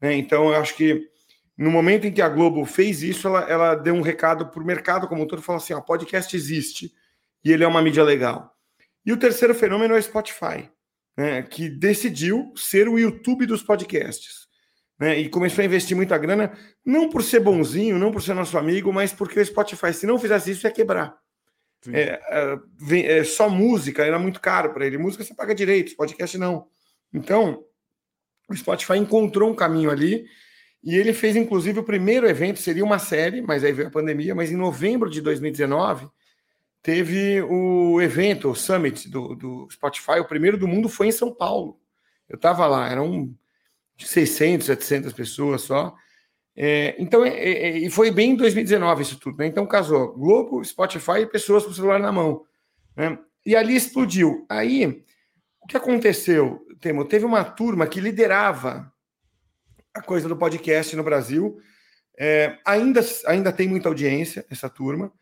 [0.00, 0.14] Né?
[0.14, 1.06] Então, eu acho que
[1.54, 4.66] no momento em que a Globo fez isso, ela, ela deu um recado para o
[4.66, 6.94] mercado como um todo, falou assim, ó, podcast existe
[7.44, 8.56] e ele é uma mídia legal.
[9.04, 10.70] E o terceiro fenômeno é o Spotify,
[11.16, 14.48] né, que decidiu ser o YouTube dos podcasts.
[14.98, 16.52] Né, e começou a investir muita grana,
[16.84, 20.18] não por ser bonzinho, não por ser nosso amigo, mas porque o Spotify, se não
[20.18, 21.16] fizesse isso, ia quebrar.
[21.88, 24.98] É, é, é, só música era muito caro para ele.
[24.98, 26.66] Música você paga direito, podcast não.
[27.12, 27.64] Então,
[28.48, 30.26] o Spotify encontrou um caminho ali
[30.82, 34.34] e ele fez, inclusive, o primeiro evento, seria uma série, mas aí veio a pandemia,
[34.34, 36.08] mas em novembro de 2019
[36.82, 41.34] teve o evento, o Summit do, do Spotify, o primeiro do mundo foi em São
[41.34, 41.78] Paulo.
[42.28, 43.34] Eu estava lá, eram
[43.98, 45.94] 600, 700 pessoas só.
[46.56, 49.46] É, então, é, é, e foi bem em 2019 isso tudo, né?
[49.46, 52.44] Então casou Globo, Spotify e pessoas com o celular na mão.
[52.96, 53.18] Né?
[53.44, 54.44] E ali explodiu.
[54.48, 55.04] Aí,
[55.60, 57.04] o que aconteceu, Temo?
[57.04, 58.92] Teve uma turma que liderava
[59.94, 61.58] a coisa do podcast no Brasil.
[62.18, 65.12] É, ainda, ainda tem muita audiência, essa turma.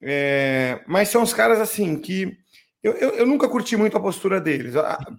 [0.00, 2.36] É, mas são os caras assim que
[2.82, 4.74] eu, eu, eu, nunca curti muito a postura deles.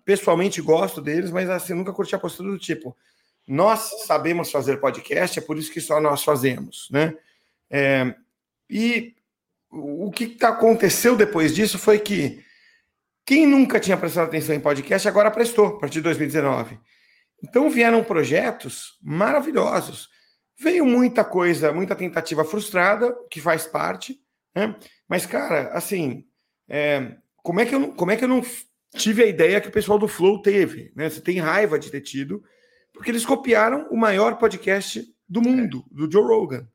[0.06, 2.96] Pessoalmente gosto deles, mas assim, nunca curti a postura do tipo:
[3.48, 7.13] nós sabemos fazer podcast, é por isso que só nós fazemos, né?
[7.70, 8.16] É,
[8.70, 9.16] e
[9.70, 12.42] o que tá, aconteceu depois disso foi que
[13.26, 16.80] quem nunca tinha prestado atenção em podcast agora prestou, a partir de 2019.
[17.44, 20.10] Então vieram projetos maravilhosos.
[20.60, 24.20] Veio muita coisa, muita tentativa frustrada, que faz parte,
[24.56, 24.76] né?
[25.08, 26.26] Mas, cara, assim,
[26.67, 28.41] é, como, é que eu, como é que eu não
[28.96, 30.91] tive a ideia que o pessoal do Flow teve?
[30.96, 31.10] Né?
[31.10, 32.43] Você tem raiva de ter tido,
[32.91, 36.67] porque eles copiaram o maior podcast do mundo, do Joe Rogan.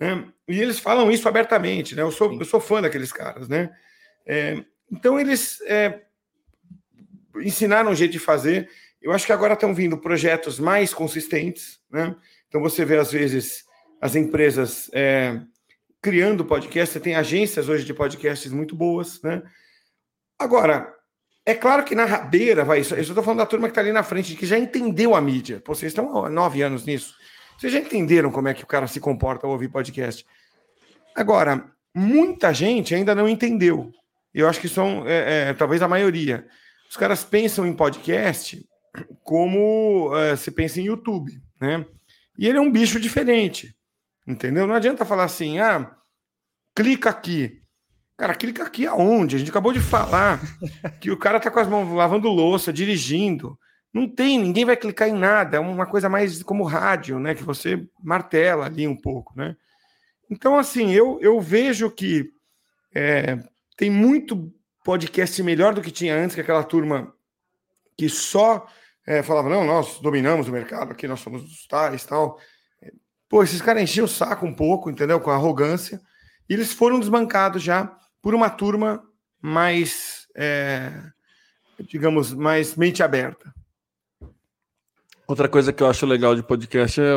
[0.00, 0.26] Né?
[0.48, 2.02] E eles falam isso abertamente, né?
[2.02, 3.70] Eu sou, eu sou fã daqueles caras, né?
[4.26, 6.02] É, então eles é,
[7.36, 8.68] ensinaram um jeito de fazer.
[9.00, 12.16] Eu acho que agora estão vindo projetos mais consistentes, né?
[12.50, 13.64] Então você vê, às vezes,
[14.00, 15.40] as empresas é,
[16.02, 19.40] criando podcast, você tem agências hoje de podcasts muito boas, né?
[20.36, 20.92] Agora,
[21.46, 22.94] é claro que na rabeira vai isso.
[22.94, 25.60] Eu estou falando da turma que está ali na frente, que já entendeu a mídia.
[25.64, 27.14] Pô, vocês estão há nove anos nisso.
[27.56, 30.26] Vocês já entenderam como é que o cara se comporta ao ouvir podcast.
[31.14, 33.92] Agora, muita gente ainda não entendeu.
[34.34, 36.46] Eu acho que são, é, é, talvez a maioria.
[36.88, 38.66] Os caras pensam em podcast
[39.22, 41.86] como é, se pensa em YouTube, né?
[42.40, 43.76] E ele é um bicho diferente,
[44.26, 44.66] entendeu?
[44.66, 45.94] Não adianta falar assim, ah,
[46.74, 47.60] clica aqui.
[48.16, 49.36] Cara, clica aqui aonde?
[49.36, 50.40] A gente acabou de falar
[51.02, 53.58] que o cara tá com as mãos lavando louça, dirigindo.
[53.92, 55.58] Não tem, ninguém vai clicar em nada.
[55.58, 57.34] É uma coisa mais como rádio, né?
[57.34, 59.54] Que você martela ali um pouco, né?
[60.30, 62.32] Então, assim, eu, eu vejo que
[62.94, 63.36] é,
[63.76, 64.50] tem muito
[64.82, 67.12] podcast melhor do que tinha antes, que aquela turma
[67.98, 68.66] que só
[69.10, 72.38] é, falava, não, nós dominamos o mercado aqui, nós somos os tais tal.
[73.28, 75.18] Pô, esses caras enchiam o saco um pouco, entendeu?
[75.18, 76.00] Com arrogância.
[76.48, 77.92] E eles foram desbancados já
[78.22, 79.02] por uma turma
[79.42, 80.92] mais, é,
[81.80, 83.52] digamos, mais mente aberta.
[85.26, 87.12] Outra coisa que eu acho legal de podcast é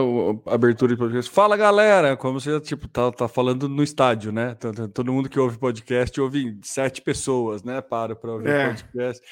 [0.47, 1.29] a abertura de podcast.
[1.29, 2.17] Fala, galera!
[2.17, 4.55] Como você, tipo, tá, tá falando no estádio, né?
[4.95, 7.81] Todo mundo que ouve podcast ouve sete pessoas, né?
[7.81, 8.67] Para para ouvir é.
[8.69, 9.23] podcast.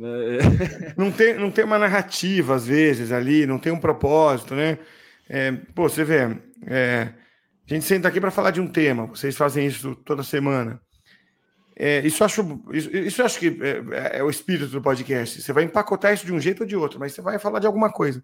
[0.00, 0.94] É.
[0.96, 4.78] Não, tem, não tem uma narrativa, às vezes, ali, não tem um propósito, né?
[5.28, 6.36] É, pô, você vê,
[6.66, 7.12] é,
[7.68, 10.80] a gente senta aqui para falar de um tema, vocês fazem isso toda semana.
[11.76, 15.40] É, isso, acho, isso, isso acho que é, é, o espírito do podcast.
[15.40, 17.66] Você vai empacotar isso de um jeito ou de outro, mas você vai falar de
[17.66, 18.22] alguma coisa.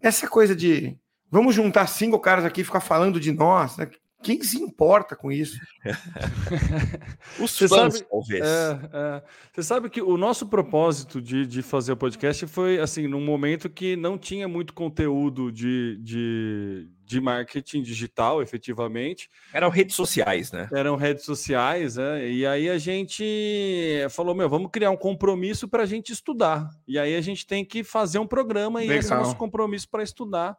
[0.00, 0.96] Essa coisa de
[1.30, 3.90] vamos juntar cinco caras aqui e ficar falando de nós, né?
[4.22, 5.58] Quem se importa com isso?
[7.40, 8.44] Os você fãs, sabe, talvez.
[8.44, 13.08] É, é, você sabe que o nosso propósito de, de fazer o podcast foi assim,
[13.08, 19.30] num momento que não tinha muito conteúdo de, de, de marketing digital, efetivamente.
[19.54, 20.68] Eram redes sociais, né?
[20.70, 22.28] Eram redes sociais, né?
[22.28, 23.24] E aí a gente
[24.10, 26.68] falou: meu, vamos criar um compromisso para a gente estudar.
[26.86, 29.88] E aí a gente tem que fazer um programa e esse é o nosso compromisso
[29.88, 30.58] para estudar.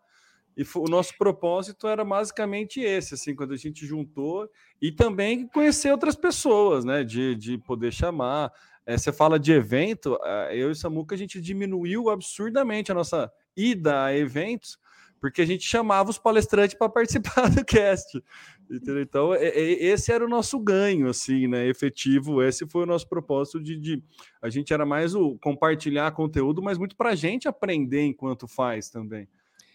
[0.55, 4.49] E o nosso propósito era basicamente esse, assim, quando a gente juntou
[4.81, 7.03] e também conhecer outras pessoas, né?
[7.03, 8.51] De, de poder chamar.
[8.85, 10.17] É, você fala de evento,
[10.51, 14.77] eu e Samuca, a gente diminuiu absurdamente a nossa ida a eventos,
[15.19, 18.21] porque a gente chamava os palestrantes para participar do cast.
[18.69, 19.01] Entendeu?
[19.01, 21.67] Então, é, é, esse era o nosso ganho, assim, né?
[21.67, 24.03] Efetivo, esse foi o nosso propósito de, de
[24.41, 28.89] a gente era mais o compartilhar conteúdo, mas muito para a gente aprender enquanto faz
[28.89, 29.27] também.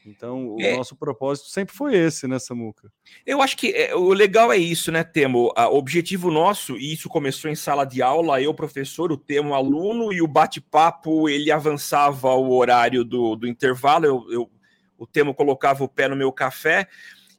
[0.06, 0.76] Então, o é.
[0.76, 2.90] nosso propósito sempre foi esse, né, Samuca?
[3.26, 5.52] Eu acho que é, o legal é isso, né, Temo?
[5.56, 10.12] O objetivo nosso, e isso começou em sala de aula, eu, professor, o Temo, aluno,
[10.12, 14.50] e o bate-papo, ele avançava o horário do, do intervalo, eu, eu,
[14.96, 16.86] o Temo colocava o pé no meu café,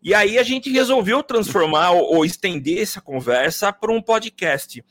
[0.04, 4.84] e aí a gente resolveu transformar ou, ou estender essa conversa para um podcast.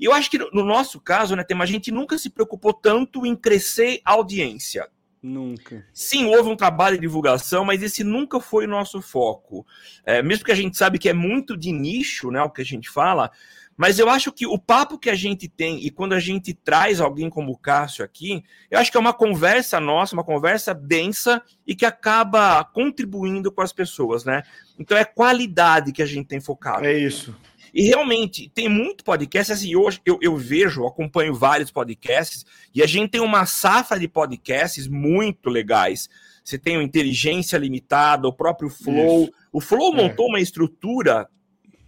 [0.00, 3.26] E eu acho que no nosso caso, né, Temo, a gente nunca se preocupou tanto
[3.26, 4.88] em crescer audiência
[5.22, 5.84] Nunca.
[5.92, 9.66] Sim, houve um trabalho de divulgação, mas esse nunca foi o nosso foco.
[10.04, 12.64] É, mesmo que a gente sabe que é muito de nicho, né, o que a
[12.64, 13.30] gente fala,
[13.78, 17.00] mas eu acho que o papo que a gente tem e quando a gente traz
[17.00, 21.40] alguém como o Cássio aqui, eu acho que é uma conversa nossa, uma conversa densa
[21.64, 24.42] e que acaba contribuindo com as pessoas, né?
[24.76, 26.84] Então é qualidade que a gente tem focado.
[26.84, 27.36] É isso.
[27.72, 32.86] E realmente, tem muito podcast, assim, hoje eu, eu vejo, acompanho vários podcasts, e a
[32.86, 36.08] gente tem uma safra de podcasts muito legais.
[36.44, 39.24] Você tem o Inteligência Limitada, o próprio Flow.
[39.24, 39.32] Isso.
[39.52, 39.96] O Flow é.
[39.96, 41.28] montou uma estrutura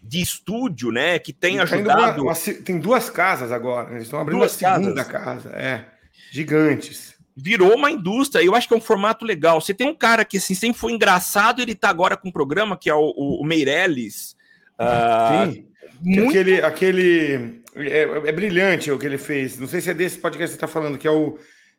[0.03, 2.23] de estúdio, né, que tem e ajudado...
[2.23, 5.45] Uma, uma, tem duas casas agora, eles estão abrindo duas a segunda casas.
[5.45, 5.85] casa, é,
[6.33, 8.45] gigantes virou uma indústria.
[8.45, 9.61] Eu acho que é um formato legal.
[9.61, 12.77] Você tem um cara que assim, sempre foi engraçado, ele tá agora com um programa
[12.77, 14.37] que é o, o Meirelles.
[14.79, 15.70] Uh.
[16.01, 16.31] Muito...
[16.31, 19.59] Aquele, aquele é, é, brilhante o que ele fez.
[19.59, 21.39] Não sei se é desse podcast que você está falando, que é o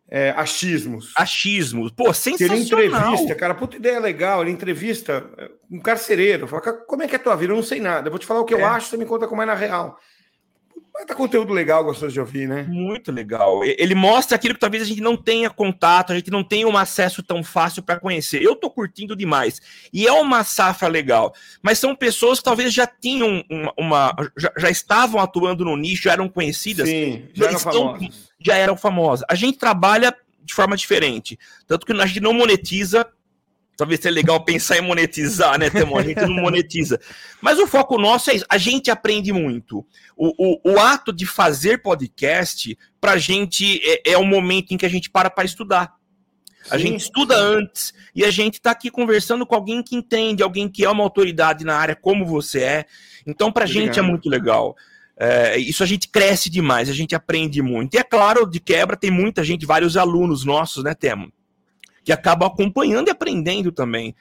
[0.09, 1.13] é, Achismos.
[1.15, 1.91] Achismos.
[1.91, 2.65] Pô, sensacional.
[2.65, 4.41] Que ele entrevista, cara, puta ideia legal.
[4.41, 5.25] Ele entrevista
[5.69, 6.47] um carcereiro.
[6.47, 7.53] Fala, como é que é a tua vida?
[7.53, 8.07] Eu não sei nada.
[8.07, 8.57] Eu vou te falar o que é.
[8.57, 9.97] eu acho, você me conta como é na real.
[11.07, 12.63] Mas conteúdo legal, gostoso de ouvir, né?
[12.63, 13.63] Muito legal.
[13.63, 16.77] Ele mostra aquilo que talvez a gente não tenha contato, a gente não tenha um
[16.77, 18.41] acesso tão fácil para conhecer.
[18.41, 19.61] Eu tô curtindo demais.
[19.91, 21.33] E é uma safra legal.
[21.61, 23.73] Mas são pessoas que talvez já tinham uma.
[23.77, 26.87] uma já, já, estavam atuando no nicho, já eram conhecidas.
[26.87, 28.29] Sim, já eram estão, famosas.
[28.39, 29.25] Já eram famosas.
[29.29, 31.37] A gente trabalha de forma diferente.
[31.67, 33.07] Tanto que a gente não monetiza
[33.81, 35.97] talvez seja legal pensar em monetizar, né, Temo?
[35.97, 36.99] A gente não monetiza.
[37.41, 38.45] Mas o foco nosso é isso.
[38.47, 39.83] A gente aprende muito.
[40.15, 44.85] O, o, o ato de fazer podcast, pra gente, é, é o momento em que
[44.85, 45.95] a gente para para estudar.
[46.69, 50.69] A gente estuda antes e a gente está aqui conversando com alguém que entende, alguém
[50.69, 52.85] que é uma autoridade na área como você é.
[53.25, 54.75] Então, para a gente é muito legal.
[55.17, 57.95] É, isso a gente cresce demais, a gente aprende muito.
[57.95, 61.33] E é claro, de quebra, tem muita gente, vários alunos nossos, né, Temo?
[62.03, 64.15] Que acabam acompanhando e aprendendo também.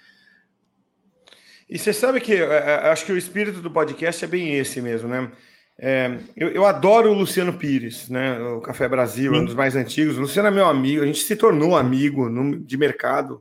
[1.69, 4.81] E você sabe que é, é, acho que o espírito do podcast é bem esse
[4.81, 5.31] mesmo, né?
[5.79, 8.39] É, eu, eu, adoro o Luciano Pires, né?
[8.39, 10.19] O Café Brasil, um dos mais antigos.
[10.19, 13.41] O Luciano é meu amigo, a gente se tornou amigo no, de mercado.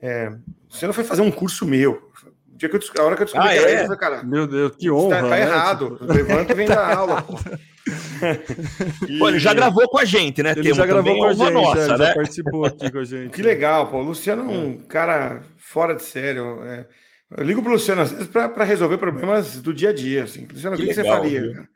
[0.00, 2.10] É, o Luciano foi fazer um curso meu.
[2.50, 3.72] O dia que eu, a hora que eu descobri ah, que era é?
[3.72, 5.16] ele, eu falei, cara, meu Deus, que honra.
[5.16, 5.40] Tá, tá né?
[5.42, 5.98] errado.
[6.00, 7.22] Levanta e vem da aula.
[7.22, 7.34] Pô.
[9.08, 9.18] e...
[9.18, 10.52] pô, ele já gravou com a gente, né?
[10.52, 12.06] Ele Temo já gravou com a gente, nossa, já, né?
[12.06, 13.30] já participou aqui com a gente.
[13.30, 13.98] Que legal, pô.
[13.98, 16.62] O Luciano é um cara fora de sério.
[16.64, 16.86] É
[17.30, 20.24] eu ligo para o Luciano às vezes para resolver problemas do dia a dia.
[20.24, 20.46] Assim.
[20.50, 21.68] Luciano, que o que, legal, você faria?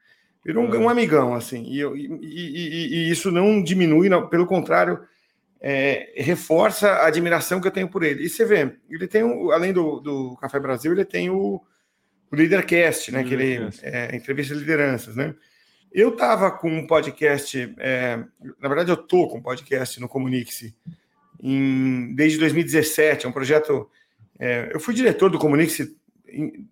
[0.44, 1.64] Virou um, um, amigão, assim.
[1.64, 5.00] E, e, e, e, isso não diminui, não, pelo contrário,
[5.60, 8.24] é, reforça a admiração que eu tenho por ele.
[8.24, 11.60] E você vê, ele tem, um, além do, do Café Brasil, ele tem o,
[12.30, 13.24] o Leadercast, né?
[13.24, 15.34] que ele é, entrevista lideranças, né?
[15.92, 18.16] Eu estava com um podcast, é,
[18.60, 20.74] na verdade, eu tô com um podcast no Comunique-se
[22.14, 23.90] desde 2017, é um projeto
[24.40, 25.94] é, eu fui diretor do Comunique,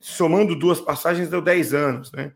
[0.01, 2.11] somando duas passagens, deu 10 anos.
[2.11, 2.33] Né?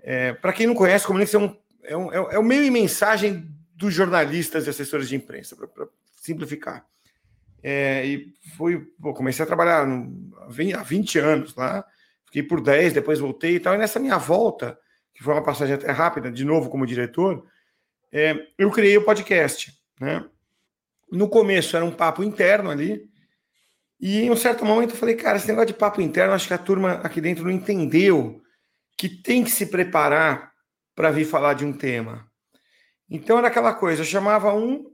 [0.00, 2.70] É, Para quem não conhece, o Comunique é, um, é, um, é o meio e
[2.70, 6.86] mensagem dos jornalistas e assessores de imprensa, para simplificar.
[7.62, 10.34] É, e fui, pô, comecei a trabalhar no,
[10.74, 11.84] há 20 anos lá,
[12.24, 13.74] fiquei por 10, depois voltei e tal.
[13.74, 14.78] E nessa minha volta,
[15.14, 17.46] que foi uma passagem até rápida, de novo como diretor,
[18.10, 19.72] é, eu criei o podcast.
[20.00, 20.24] Né?
[21.10, 23.10] No começo era um papo interno ali,
[24.00, 26.54] e em um certo momento eu falei, cara, esse negócio de papo interno, acho que
[26.54, 28.42] a turma aqui dentro não entendeu
[28.98, 30.52] que tem que se preparar
[30.94, 32.26] para vir falar de um tema.
[33.08, 34.90] Então era aquela coisa, eu chamava um,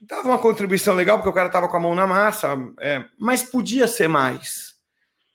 [0.00, 2.48] dava uma contribuição legal, porque o cara estava com a mão na massa,
[2.80, 4.72] é, mas podia ser mais.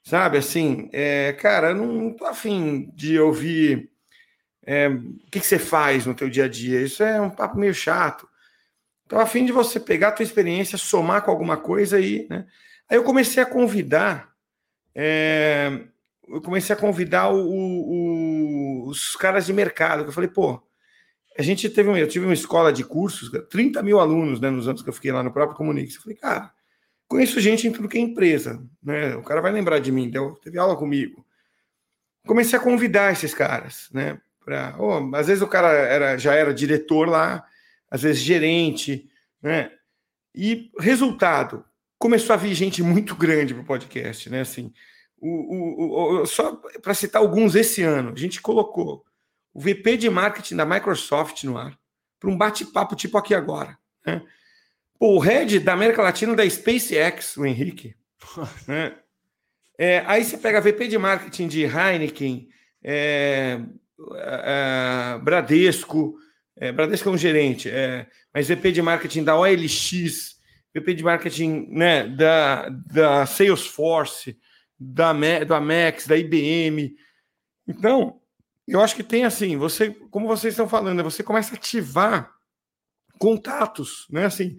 [0.04, 3.90] Sabe, assim, é, cara, eu não, tô afim de ouvir
[4.70, 6.82] é, o que, que, você faz no teu dia a dia.
[6.82, 8.28] Isso é um papo meio chato.
[9.06, 12.46] Então, a fim de você pegar a tua experiência, somar com alguma coisa e, né?
[12.90, 14.30] Aí eu comecei a convidar,
[14.94, 15.84] é,
[16.28, 20.04] eu comecei a convidar o, o, os caras de mercado.
[20.04, 20.62] Eu falei, pô,
[21.38, 24.82] a gente teve, eu tive uma escola de cursos, 30 mil alunos, né, nos anos
[24.82, 25.94] que eu fiquei lá no próprio Comunix.
[25.94, 26.52] Eu falei, cara,
[27.08, 29.16] conheço gente em tudo que é empresa, né?
[29.16, 31.24] O cara vai lembrar de mim, deu, teve aula comigo.
[32.26, 34.20] Comecei a convidar esses caras, né?
[34.48, 37.44] Pra, oh, às vezes o cara era, já era diretor lá,
[37.90, 39.06] às vezes gerente,
[39.42, 39.70] né?
[40.34, 41.62] E resultado,
[41.98, 44.40] começou a vir gente muito grande para o podcast, né?
[44.40, 44.72] Assim,
[45.18, 49.04] o, o, o só para citar alguns esse ano, a gente colocou
[49.52, 51.78] o VP de marketing da Microsoft no ar
[52.18, 53.76] para um bate-papo tipo aqui agora.
[54.06, 54.22] Né?
[54.98, 57.94] Pô, o head da América Latina da SpaceX, o Henrique.
[58.66, 58.96] né?
[59.76, 62.48] É, aí você pega VP de marketing de Heineken,
[62.82, 63.60] é,
[64.16, 66.16] é, Bradesco,
[66.56, 70.36] é, Bradesco é um gerente, é, mas VP de marketing da OLX,
[70.74, 74.38] VP de marketing né, da, da Salesforce,
[74.78, 75.12] da,
[75.46, 76.94] do Amex, da IBM.
[77.66, 78.20] Então,
[78.66, 82.32] eu acho que tem assim, você, como vocês estão falando, você começa a ativar
[83.18, 84.26] contatos, né?
[84.26, 84.56] Assim,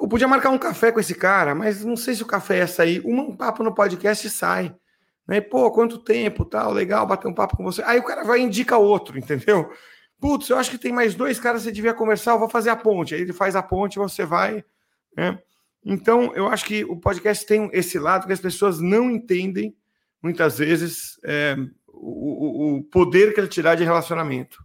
[0.00, 2.66] eu podia marcar um café com esse cara, mas não sei se o café ia
[2.66, 3.00] sair.
[3.04, 4.74] Um papo no podcast sai.
[5.26, 5.40] Né?
[5.40, 7.82] Pô, quanto tempo, tal, legal, bater um papo com você.
[7.82, 9.70] Aí o cara vai e indica outro, entendeu?
[10.20, 12.70] Putz, eu acho que tem mais dois caras que você devia conversar, eu vou fazer
[12.70, 13.14] a ponte.
[13.14, 14.64] Aí ele faz a ponte, você vai
[15.16, 15.38] né?
[15.84, 19.74] Então, eu acho que o podcast tem esse lado que as pessoas não entendem,
[20.22, 24.58] muitas vezes, é, o, o, poder que ele dá de relacionamento.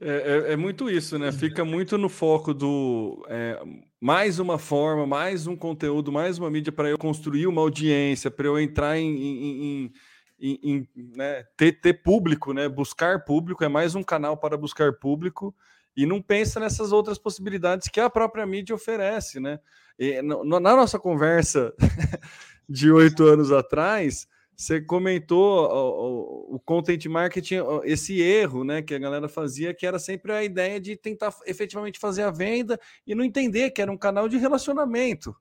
[0.00, 1.30] É, é, é, muito isso, né?
[1.30, 3.62] Fica muito no foco do é,
[4.02, 8.48] mais uma forma, mais um conteúdo, mais uma mídia para eu construir uma audiência, para
[8.48, 9.92] eu entrar em, em,
[10.40, 11.44] em, em né?
[11.56, 12.68] ter, ter público, né?
[12.68, 15.54] Buscar público é mais um canal para buscar público
[15.96, 19.60] e não pensa nessas outras possibilidades que a própria mídia oferece, né?
[19.96, 21.72] E, no, na nossa conversa
[22.68, 28.94] de oito anos atrás, você comentou o, o, o, content marketing, esse erro, né, que
[28.94, 33.14] a galera fazia, que era sempre a ideia de tentar efetivamente fazer a venda e
[33.14, 35.34] não entender que era um canal de relacionamento,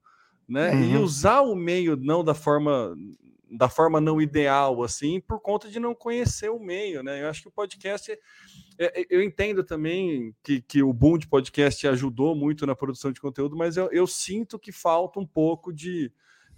[0.48, 0.72] né?
[0.72, 0.84] Uhum.
[0.84, 2.96] E usar o meio não da forma
[3.54, 7.22] da forma não ideal, assim, por conta de não conhecer o meio, né?
[7.22, 8.10] Eu acho que o podcast
[8.80, 13.12] é, é, eu entendo também que, que o boom de podcast ajudou muito na produção
[13.12, 16.10] de conteúdo, mas eu, eu sinto que falta um pouco de,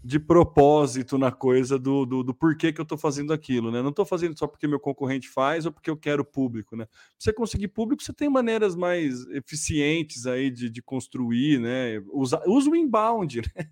[0.03, 3.81] de propósito na coisa do, do, do porquê que eu estou fazendo aquilo, né?
[3.81, 6.85] Não estou fazendo só porque meu concorrente faz ou porque eu quero público, né?
[6.85, 12.03] Pra você conseguir público, você tem maneiras mais eficientes aí de, de construir, né?
[12.11, 13.69] Usa, usa o inbound, né?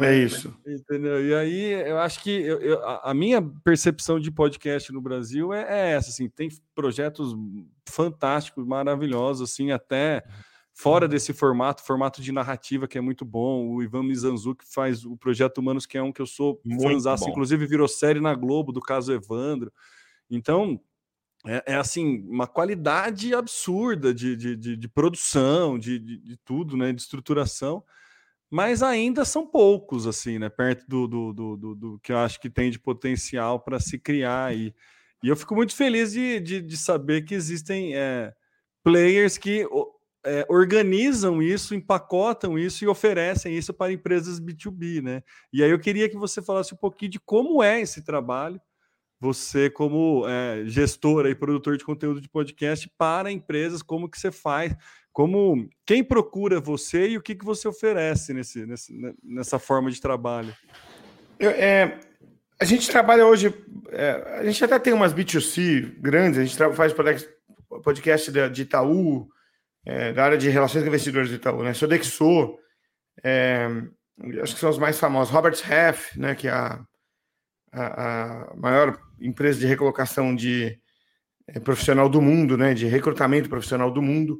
[0.00, 0.56] É isso.
[0.66, 1.26] Entendeu?
[1.26, 5.62] E aí eu acho que eu, eu, a minha percepção de podcast no Brasil é,
[5.68, 7.34] é, essa, assim, tem projetos
[7.86, 10.24] fantásticos, maravilhosos, assim, até
[10.74, 13.68] fora desse formato, formato de narrativa que é muito bom.
[13.68, 17.64] O Ivan Mizanzuki faz o Projeto Humanos, que é um que eu sou fãzaço, inclusive
[17.66, 19.72] virou série na Globo do caso Evandro.
[20.28, 20.80] Então,
[21.46, 26.76] é, é assim, uma qualidade absurda de, de, de, de produção, de, de, de, tudo,
[26.76, 26.92] né?
[26.92, 27.84] De estruturação
[28.50, 30.48] mas ainda são poucos, assim, né?
[30.48, 33.98] Perto do, do, do, do, do que eu acho que tem de potencial para se
[33.98, 34.72] criar aí.
[35.24, 38.32] E eu fico muito feliz de, de, de saber que existem é,
[38.84, 39.66] players que
[40.24, 45.22] é, organizam isso, empacotam isso e oferecem isso para empresas B2B, né?
[45.52, 48.60] E aí eu queria que você falasse um pouquinho de como é esse trabalho,
[49.20, 54.32] você como é, gestor e produtor de conteúdo de podcast para empresas, como que você
[54.32, 54.74] faz,
[55.12, 60.00] como quem procura você e o que, que você oferece nesse, nesse nessa forma de
[60.00, 60.54] trabalho?
[61.38, 62.00] Eu, é,
[62.60, 63.54] a gente trabalha hoje,
[63.90, 66.92] é, a gente até tem umas B2C grandes, a gente faz
[67.82, 69.28] podcast de Itaú,
[69.84, 71.74] é, da área de relações com investidores de Itaú, né?
[71.74, 72.58] Sodexo,
[73.22, 73.68] é,
[74.42, 76.80] acho que são os mais famosos, Robert Half, né, que é a,
[77.72, 80.78] a, a maior empresa de recolocação de
[81.46, 84.38] é, profissional do mundo, né, de recrutamento profissional do mundo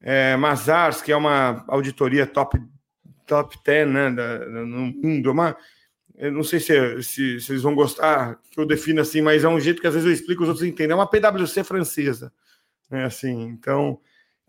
[0.00, 2.58] é, Mazars, que é uma auditoria top,
[3.26, 5.56] top 10 né, da, no mundo, uma,
[6.16, 9.48] eu não sei se, se, se, eles vão gostar que eu defino assim, mas é
[9.48, 10.92] um jeito que às vezes eu explico, os outros entendem.
[10.92, 12.30] É uma PwC francesa,
[12.90, 13.04] né?
[13.04, 13.98] Assim, então,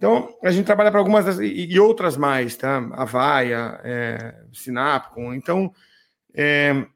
[0.02, 2.80] então a gente trabalha para algumas das, e, e, outras mais, tá?
[2.94, 5.32] Avaia, é, Sinapcom.
[5.32, 5.72] Então,
[6.34, 6.88] é,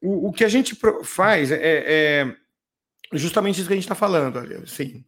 [0.00, 2.36] o, o, que a gente faz é, é,
[3.12, 5.04] justamente isso que a gente está falando, assim.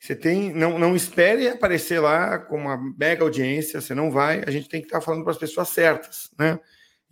[0.00, 4.50] Você tem, não, não espere aparecer lá com uma mega audiência, você não vai, a
[4.50, 6.58] gente tem que estar falando para as pessoas certas, né?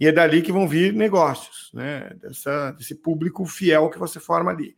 [0.01, 2.12] E é dali que vão vir negócios, né?
[2.22, 4.74] Dessa, desse público fiel que você forma ali.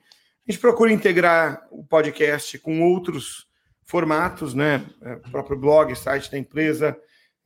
[0.48, 3.47] A gente procura integrar o podcast com outros
[3.88, 4.86] formatos, né?
[5.02, 6.96] É, o próprio blog, site da empresa,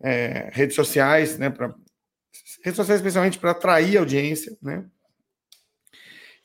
[0.03, 1.49] é, redes sociais, né?
[1.49, 1.75] Pra,
[2.65, 4.85] redes sociais especialmente para atrair audiência, né?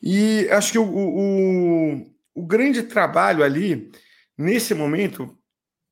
[0.01, 3.91] E acho que o, o, o grande trabalho ali
[4.37, 5.35] nesse momento,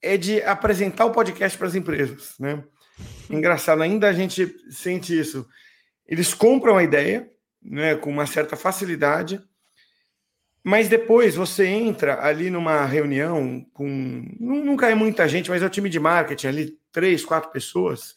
[0.01, 2.64] é de apresentar o podcast para as empresas, né?
[3.30, 5.47] Engraçado, ainda a gente sente isso.
[6.06, 7.28] Eles compram a ideia,
[7.62, 9.41] né, com uma certa facilidade,
[10.66, 13.88] mas depois você entra ali numa reunião com.
[14.39, 18.16] Nunca é muita gente, mas é o time de marketing ali, três, quatro pessoas,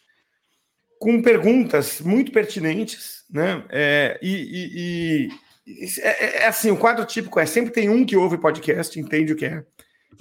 [0.99, 3.63] com perguntas muito pertinentes, né?
[3.69, 5.29] É, e, e,
[5.67, 8.99] e é, é, é, assim: o quadro típico é sempre tem um que ouve podcast,
[8.99, 9.63] entende o que é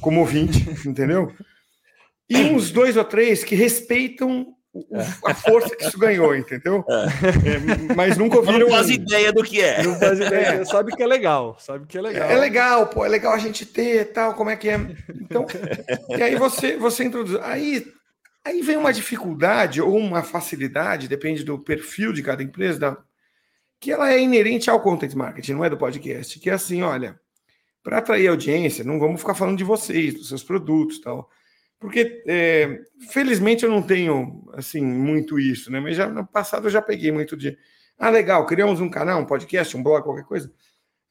[0.01, 1.34] como ouvinte, entendeu?
[2.30, 4.53] E uns dois ou três que respeitam
[5.25, 6.84] a força que isso ganhou, entendeu?
[6.89, 7.91] É.
[7.91, 8.59] É, mas nunca ouviram.
[8.59, 9.84] Não faz ideia do que é.
[9.84, 10.47] Não faz ideia.
[10.47, 10.65] É.
[10.65, 11.57] Sabe que é legal.
[11.59, 12.30] Sabe que é legal.
[12.30, 14.75] É legal, pô, é legal a gente ter tal, como é que é.
[15.21, 15.45] Então,
[16.09, 17.39] e aí você, você introduz.
[17.41, 17.86] Aí,
[18.43, 22.97] aí vem uma dificuldade ou uma facilidade, depende do perfil de cada empresa, da,
[23.80, 26.39] que ela é inerente ao content marketing, não é do podcast.
[26.39, 27.19] Que é assim, olha
[27.84, 31.30] para atrair audiência, não vamos ficar falando de vocês, dos seus produtos tal.
[31.80, 35.80] Porque, é, felizmente, eu não tenho, assim, muito isso, né?
[35.80, 37.57] Mas já no passado eu já peguei muito de.
[37.97, 40.51] Ah, legal, criamos um canal, um podcast, um blog, qualquer coisa.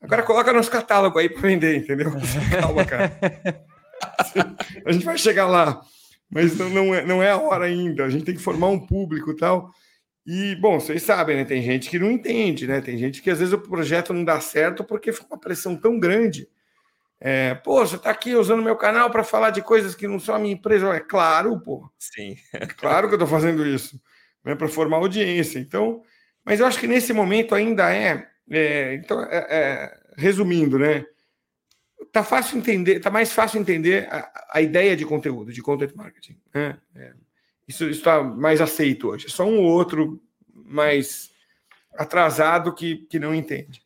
[0.00, 2.10] Agora coloca nosso catálogo aí para vender, entendeu?
[2.60, 3.18] Calma, cara.
[4.84, 5.80] a gente vai chegar lá,
[6.30, 8.04] mas não, não, é, não é a hora ainda.
[8.04, 9.70] A gente tem que formar um público e tal.
[10.26, 11.44] E, bom, vocês sabem, né?
[11.44, 12.80] Tem gente que não entende, né?
[12.80, 15.98] Tem gente que às vezes o projeto não dá certo porque fica uma pressão tão
[15.98, 16.48] grande
[17.20, 20.34] é, pô, você está aqui usando meu canal para falar de coisas que não são
[20.34, 20.94] a minha empresa.
[20.94, 21.88] É claro, pô.
[21.98, 22.36] Sim.
[22.52, 24.00] É claro que eu estou fazendo isso,
[24.44, 25.58] né, para formar audiência.
[25.58, 26.02] Então,
[26.44, 28.28] mas eu acho que nesse momento ainda é.
[28.50, 31.04] é então, é, é, resumindo, né?
[32.12, 36.38] Tá fácil entender, tá mais fácil entender a, a ideia de conteúdo, de content marketing.
[36.54, 36.78] Né?
[36.94, 37.12] É,
[37.66, 39.26] isso está mais aceito hoje.
[39.26, 40.22] É só um ou outro
[40.54, 41.30] mais
[41.94, 43.82] atrasado que, que não entende.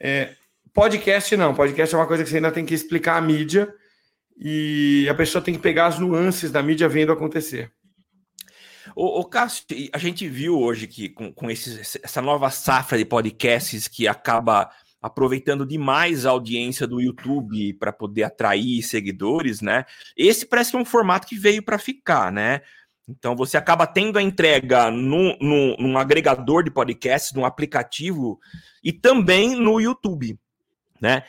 [0.00, 0.34] É,
[0.78, 3.68] Podcast não, podcast é uma coisa que você ainda tem que explicar a mídia
[4.38, 7.72] e a pessoa tem que pegar as nuances da mídia vendo acontecer.
[8.94, 13.04] O, o Cássio, a gente viu hoje que com, com esses, essa nova safra de
[13.04, 14.70] podcasts que acaba
[15.02, 19.84] aproveitando demais a audiência do YouTube para poder atrair seguidores, né?
[20.16, 22.60] Esse parece que é um formato que veio para ficar, né?
[23.08, 28.38] Então você acaba tendo a entrega num, num agregador de podcasts, num aplicativo
[28.80, 30.38] e também no YouTube,
[31.00, 31.24] né?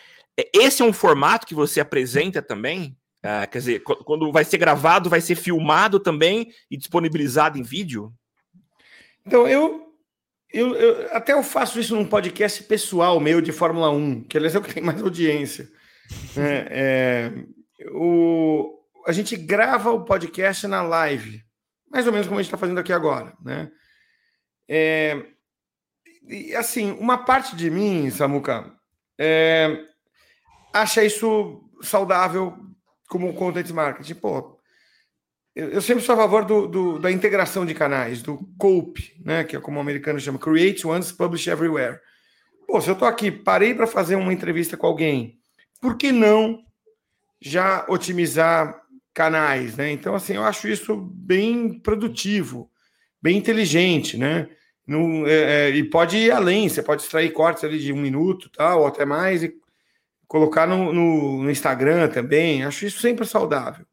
[0.54, 2.98] Esse é um formato que você apresenta também?
[3.20, 8.14] Uh, quer dizer, quando vai ser gravado, vai ser filmado também e disponibilizado em vídeo?
[9.26, 9.94] Então, eu,
[10.52, 14.56] eu, eu, até eu faço isso num podcast pessoal meu de Fórmula 1, que aliás
[14.56, 15.70] é o que tem mais audiência.
[16.38, 21.44] É, é, o, a gente grava o podcast na live,
[21.92, 23.70] mais ou menos como a gente está fazendo aqui agora, né?
[24.68, 25.26] É,
[26.28, 28.72] e, assim, uma parte de mim, Samuca,
[29.20, 29.84] é,
[30.74, 32.58] acha isso saudável
[33.10, 34.16] como content marketing.
[34.16, 34.58] Pô,
[35.54, 39.58] eu, sempre sou a favor do, do, da integração de canais, do COPE, né, que
[39.58, 42.00] é como o americano chama, Create Once, Publish Everywhere.
[42.66, 45.38] Pô, se eu estou aqui, parei para fazer uma entrevista com alguém,
[45.82, 46.64] por que não
[47.42, 48.80] já otimizar
[49.14, 49.92] canais, né?
[49.92, 52.72] Então, assim, eu acho isso bem produtivo,
[53.22, 54.48] bem inteligente, né?
[54.90, 58.50] No, é, é, e pode ir além, você pode extrair cortes ali de um minuto,
[58.50, 59.54] tal, ou até mais, e
[60.28, 62.64] colocar no, no, no Instagram também.
[62.64, 63.86] Acho isso sempre saudável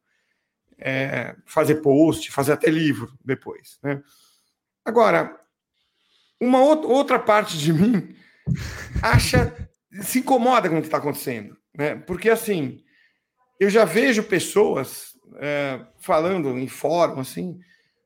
[0.77, 3.79] é, fazer post, fazer até livro depois.
[3.81, 4.01] Né?
[4.85, 5.39] Agora,
[6.39, 8.15] uma outra parte de mim
[9.01, 9.69] acha,
[10.01, 11.95] se incomoda com o que está acontecendo, né?
[11.95, 12.83] Porque assim,
[13.59, 17.59] eu já vejo pessoas é, falando em fórum assim,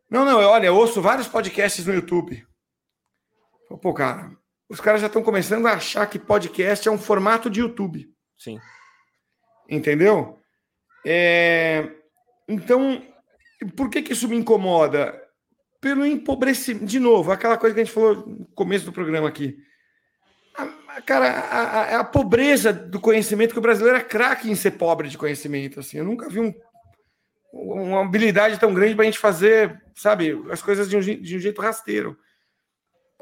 [0.10, 2.46] não, não, olha, eu ouço vários podcasts no YouTube.
[3.78, 4.32] Pô, cara,
[4.70, 8.10] os caras já estão começando a achar que podcast é um formato de YouTube.
[8.38, 8.60] Sim.
[9.70, 10.40] Entendeu?
[11.06, 11.90] É,
[12.48, 13.02] então,
[13.76, 15.20] por que, que isso me incomoda?
[15.80, 16.86] Pelo empobrecimento.
[16.86, 19.58] De novo, aquela coisa que a gente falou no começo do programa aqui.
[20.56, 20.64] A,
[20.98, 25.10] a, cara, a, a, pobreza do conhecimento, que o brasileiro é craque em ser pobre
[25.10, 25.80] de conhecimento.
[25.80, 25.98] Assim.
[25.98, 26.54] Eu nunca vi um,
[27.52, 31.40] uma habilidade tão grande para a gente fazer, sabe, as coisas de um, de um
[31.40, 32.18] jeito rasteiro.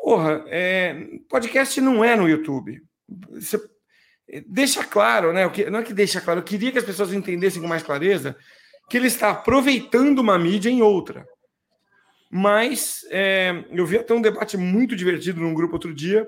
[0.09, 2.81] Porra, é, podcast não é no YouTube.
[3.33, 3.61] Você,
[4.47, 5.43] deixa claro, né?
[5.69, 8.35] Não é que deixa claro, eu queria que as pessoas entendessem com mais clareza
[8.89, 11.27] que ele está aproveitando uma mídia em outra.
[12.27, 16.27] Mas é, eu vi até um debate muito divertido num grupo outro dia,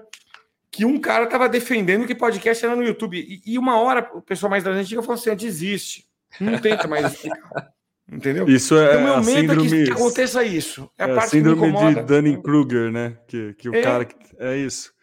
[0.70, 3.18] que um cara estava defendendo que podcast era no YouTube.
[3.18, 6.06] E, e, uma hora o pessoal mais da antiga falou assim: desiste,
[6.40, 7.74] não tenta mais explicar.
[8.10, 8.48] Entendeu?
[8.48, 10.90] Isso é então, meu medo síndrome, é que, que, aconteça isso.
[10.98, 13.18] É a é, parte síndrome que de Dunning-Kruger, né?
[13.28, 13.82] Que, que o é.
[13.82, 14.08] cara.
[14.40, 14.94] É isso.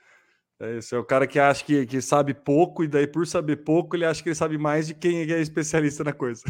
[0.61, 3.59] É isso, é o cara que acha que, que sabe pouco, e daí, por saber
[3.59, 6.43] pouco, ele acha que ele sabe mais de quem é especialista na coisa.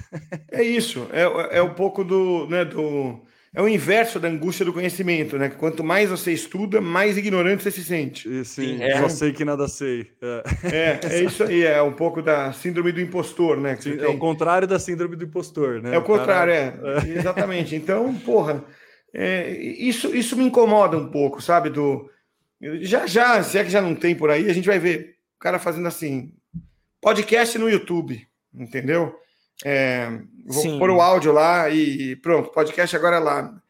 [0.50, 3.22] É isso, é, é um pouco do, né, do.
[3.54, 5.48] É o inverso da angústia do conhecimento, né?
[5.48, 8.28] Quanto mais você estuda, mais ignorante você se sente.
[8.28, 9.00] E, sim, é.
[9.00, 10.10] só sei que nada sei.
[10.20, 10.42] É.
[10.76, 13.76] é, é isso aí, é um pouco da síndrome do impostor, né?
[13.80, 15.94] Sim, é o contrário da síndrome do impostor, né?
[15.94, 17.02] É o, contrário, cara...
[17.06, 17.18] é.
[17.18, 17.74] Exatamente.
[17.74, 18.62] Então, porra,
[19.14, 21.70] é, isso, isso me incomoda um pouco, sabe?
[21.70, 22.10] Do
[22.60, 25.38] já, já, se é que já não tem por aí, a gente vai ver o
[25.38, 26.32] cara fazendo assim,
[27.00, 29.14] podcast no YouTube, entendeu?
[29.64, 30.08] É,
[30.46, 30.78] vou Sim.
[30.78, 33.60] pôr o áudio lá e pronto, podcast agora é lá.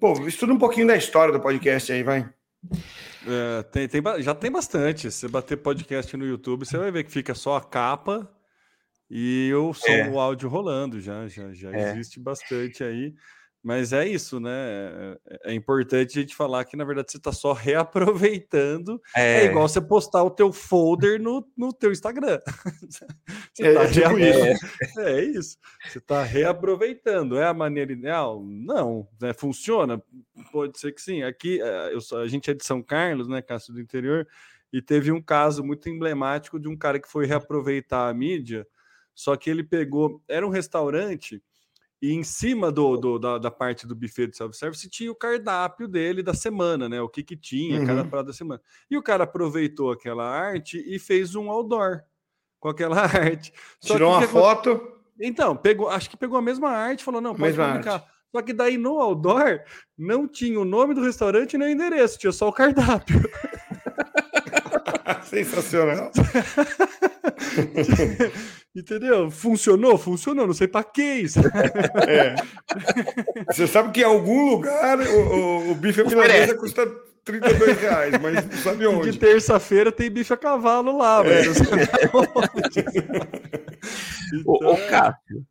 [0.00, 2.28] Pô, estuda um pouquinho da história do podcast aí, vai.
[3.26, 5.10] É, tem, tem, já tem bastante.
[5.10, 8.30] Se você bater podcast no YouTube, você vai ver que fica só a capa
[9.10, 10.08] e o som, é.
[10.08, 11.00] o áudio rolando.
[11.00, 11.92] Já, já, já é.
[11.92, 13.14] existe bastante aí.
[13.64, 15.16] Mas é isso, né?
[15.26, 19.00] É, é importante a gente falar que, na verdade, você está só reaproveitando.
[19.16, 19.40] É.
[19.40, 19.44] é.
[19.46, 22.42] igual você postar o teu folder no, no teu Instagram.
[23.58, 25.00] é, tá tipo isso.
[25.00, 25.58] é isso.
[25.88, 27.38] Você está reaproveitando.
[27.38, 28.44] É a maneira ideal?
[28.44, 29.08] Não.
[29.18, 29.32] Né?
[29.32, 30.02] Funciona?
[30.52, 31.22] Pode ser que sim.
[31.22, 33.40] Aqui, é, eu, a gente é de São Carlos, né?
[33.40, 34.28] Castro do Interior,
[34.70, 38.66] e teve um caso muito emblemático de um cara que foi reaproveitar a mídia,
[39.14, 40.20] só que ele pegou...
[40.28, 41.42] Era um restaurante
[42.00, 45.88] e em cima do, do da, da, parte do buffet de self-service tinha o cardápio
[45.88, 47.00] dele da semana, né?
[47.00, 47.86] O que que tinha, uhum.
[47.86, 48.60] cada prato da semana.
[48.90, 52.02] E o cara aproveitou aquela arte e fez um outdoor
[52.60, 53.52] com aquela arte.
[53.80, 54.92] Só Tirou uma foto.
[55.20, 57.94] Então, pegou, acho que pegou a mesma arte, falou: não, pode mesma publicar.
[57.94, 58.14] Arte.
[58.34, 59.60] Só que daí no outdoor
[59.96, 63.20] não tinha o nome do restaurante nem o endereço, tinha só o cardápio.
[65.22, 66.10] Sensacional.
[68.74, 69.30] Entendeu?
[69.30, 69.96] Funcionou?
[69.96, 70.46] Funcionou.
[70.46, 71.40] Não sei para que isso.
[72.06, 72.34] É.
[73.52, 76.86] Você sabe que em algum lugar o, o, o bife à milanesa custa
[77.24, 79.12] 32 reais, mas não sabe onde.
[79.12, 81.46] De terça-feira tem bife a cavalo lá, mas é.
[81.46, 81.82] não sabe
[84.34, 84.42] então...
[84.44, 85.46] Ô, ô Cássio,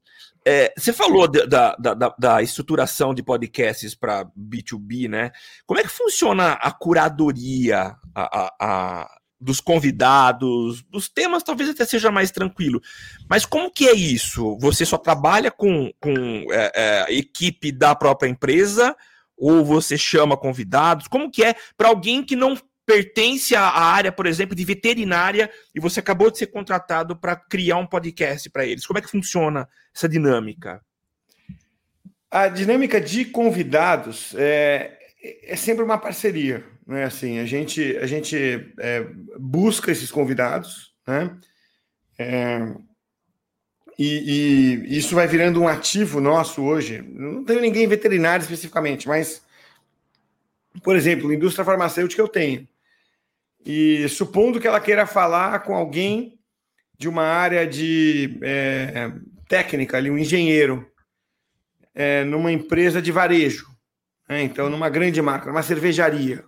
[0.46, 5.32] é, você falou da, da, da, da, estruturação de podcasts para B2B, né?
[5.66, 9.10] Como é que funciona a curadoria, a, a, a
[9.44, 12.82] dos convidados, dos temas talvez até seja mais tranquilo.
[13.30, 14.58] Mas como que é isso?
[14.60, 18.96] Você só trabalha com, com é, é, equipe da própria empresa
[19.38, 21.08] ou você chama convidados?
[21.08, 25.80] Como que é para alguém que não pertence à área, por exemplo, de veterinária e
[25.80, 28.86] você acabou de ser contratado para criar um podcast para eles?
[28.86, 30.82] Como é que funciona essa dinâmica?
[32.32, 34.98] A dinâmica de convidados é,
[35.44, 37.04] é sempre uma parceria, né?
[37.04, 38.36] Assim, a gente a gente
[38.80, 39.06] é,
[39.40, 41.38] busca esses convidados, né?
[42.18, 42.74] É,
[43.98, 47.02] e, e, isso vai virando um ativo nosso hoje.
[47.02, 49.44] Não tenho ninguém veterinário especificamente, mas,
[50.84, 52.68] por exemplo, indústria farmacêutica eu tenho.
[53.66, 56.40] E supondo que ela queira falar com alguém
[56.98, 59.12] de uma área de é,
[59.48, 60.90] técnica, ali, um engenheiro,
[61.94, 63.68] é, numa empresa de varejo,
[64.28, 64.42] né?
[64.42, 66.44] então numa grande marca, numa cervejaria.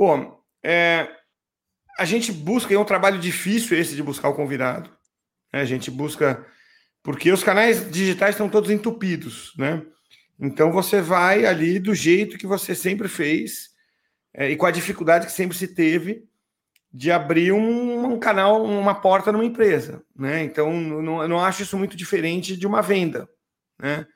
[0.00, 1.10] Bom, é,
[1.98, 4.88] a gente busca, é um trabalho difícil esse de buscar o convidado.
[5.52, 5.60] Né?
[5.60, 6.42] A gente busca,
[7.02, 9.84] porque os canais digitais estão todos entupidos, né?
[10.38, 13.74] Então você vai ali do jeito que você sempre fez
[14.32, 16.26] é, e com a dificuldade que sempre se teve
[16.90, 20.42] de abrir um, um canal, uma porta numa empresa, né?
[20.42, 23.28] Então, não, eu não acho isso muito diferente de uma venda,
[23.78, 24.06] né?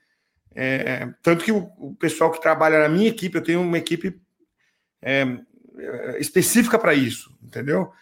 [0.55, 4.19] É, tanto que o, o, pessoal que trabalha na minha equipe, eu tenho uma equipe
[5.03, 5.27] é,
[6.19, 7.93] específica para isso, entendeu?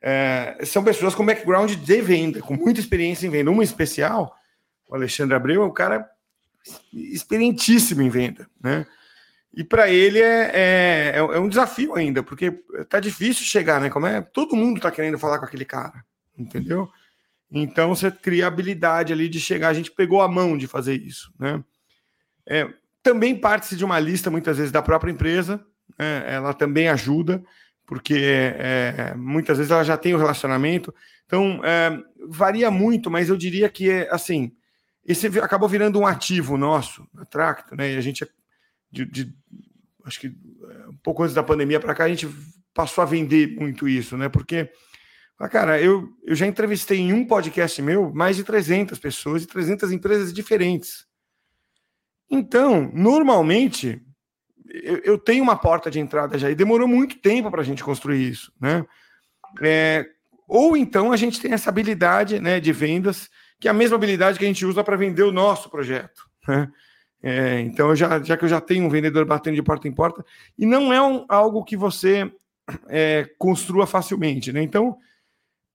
[0.00, 3.50] É, são pessoas com background de venda, com muita experiência em venda.
[3.50, 4.34] Uma especial,
[4.88, 6.08] o Alexandre Abreu é um cara
[6.92, 8.86] experientíssimo em venda, né?
[9.54, 12.50] E para ele é, é, é, um desafio ainda, porque
[12.88, 13.90] tá difícil chegar, né?
[13.90, 16.02] Como é, todo mundo tá querendo falar com aquele cara,
[16.36, 16.88] entendeu?
[17.50, 19.68] Então você cria a habilidade ali de chegar.
[19.68, 21.62] A gente pegou a mão de fazer isso, né?
[22.46, 22.66] É,
[23.02, 25.64] também parte-se de uma lista, muitas vezes, da própria empresa,
[25.98, 26.24] né?
[26.26, 27.42] ela também ajuda,
[27.86, 30.94] porque é, muitas vezes ela já tem o relacionamento.
[31.26, 34.52] Então, é, varia muito, mas eu diria que, é, assim,
[35.04, 37.92] esse acabou virando um ativo nosso, a Tracto, né?
[37.92, 38.24] E a gente
[38.92, 39.34] de, de
[40.04, 42.28] acho que é, um pouco antes da pandemia para cá, a gente
[42.74, 44.28] passou a vender muito isso, né?
[44.28, 44.70] Porque,
[45.38, 49.46] ah, cara, eu, eu já entrevistei em um podcast meu mais de 300 pessoas e
[49.46, 51.06] 300 empresas diferentes.
[52.30, 54.02] Então, normalmente,
[54.72, 57.84] eu, eu tenho uma porta de entrada já e demorou muito tempo para a gente
[57.84, 58.84] construir isso, né?
[59.60, 60.06] É,
[60.48, 63.28] ou então a gente tem essa habilidade né, de vendas,
[63.60, 66.26] que é a mesma habilidade que a gente usa para vender o nosso projeto.
[66.48, 66.70] Né?
[67.22, 70.24] É, então, já, já que eu já tenho um vendedor batendo de porta em porta,
[70.58, 72.30] e não é um, algo que você
[72.88, 74.62] é, construa facilmente, né?
[74.62, 74.96] Então,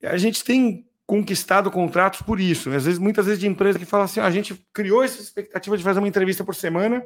[0.03, 2.69] a gente tem conquistado contratos por isso.
[2.69, 5.77] Às vezes, muitas vezes, de empresa que fala assim: ah, a gente criou essa expectativa
[5.77, 7.03] de fazer uma entrevista por semana,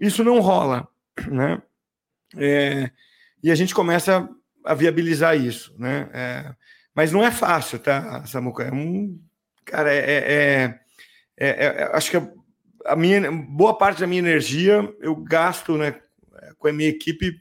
[0.00, 0.88] isso não rola,
[1.28, 1.62] né?
[2.36, 2.90] É,
[3.42, 4.28] e a gente começa
[4.64, 6.08] a viabilizar isso, né?
[6.12, 6.54] É,
[6.94, 8.64] mas não é fácil, tá, Samuca?
[8.64, 9.20] É um.
[9.64, 10.80] Cara, é,
[11.36, 12.16] é, é acho que
[12.84, 15.98] a minha boa parte da minha energia eu gasto né,
[16.58, 17.40] com a minha equipe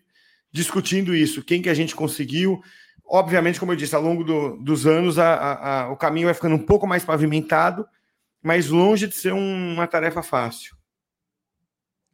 [0.51, 2.61] discutindo isso, quem que a gente conseguiu.
[3.05, 6.33] Obviamente, como eu disse, ao longo do, dos anos a, a, a, o caminho vai
[6.33, 7.85] ficando um pouco mais pavimentado,
[8.41, 10.75] mas longe de ser um, uma tarefa fácil.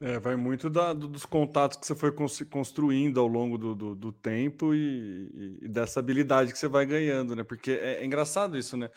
[0.01, 2.13] É, vai muito da, dos contatos que você foi
[2.49, 7.35] construindo ao longo do, do, do tempo e, e, dessa habilidade que você vai ganhando,
[7.35, 7.43] né?
[7.43, 8.89] Porque é, é engraçado isso, né?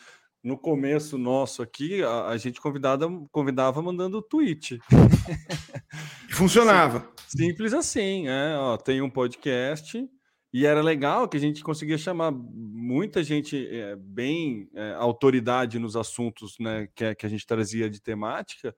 [0.43, 4.77] no começo nosso aqui, a, a gente convidada, convidava mandando tweet.
[6.31, 7.09] Funcionava.
[7.27, 10.05] Simples assim, é, ó, tem um podcast
[10.53, 15.95] e era legal que a gente conseguia chamar muita gente é, bem é, autoridade nos
[15.95, 18.75] assuntos né, que, que a gente trazia de temática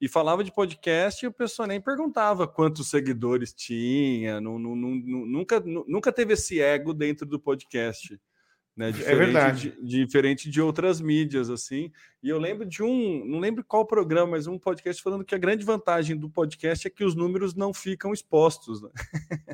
[0.00, 4.90] e falava de podcast e o pessoal nem perguntava quantos seguidores tinha, não, não, não,
[5.26, 8.18] nunca, nunca teve esse ego dentro do podcast.
[8.76, 9.74] Né, é verdade.
[9.82, 11.90] De, diferente de outras mídias, assim.
[12.22, 15.38] E eu lembro de um, não lembro qual programa, mas um podcast falando que a
[15.38, 18.82] grande vantagem do podcast é que os números não ficam expostos.
[18.82, 18.90] Né?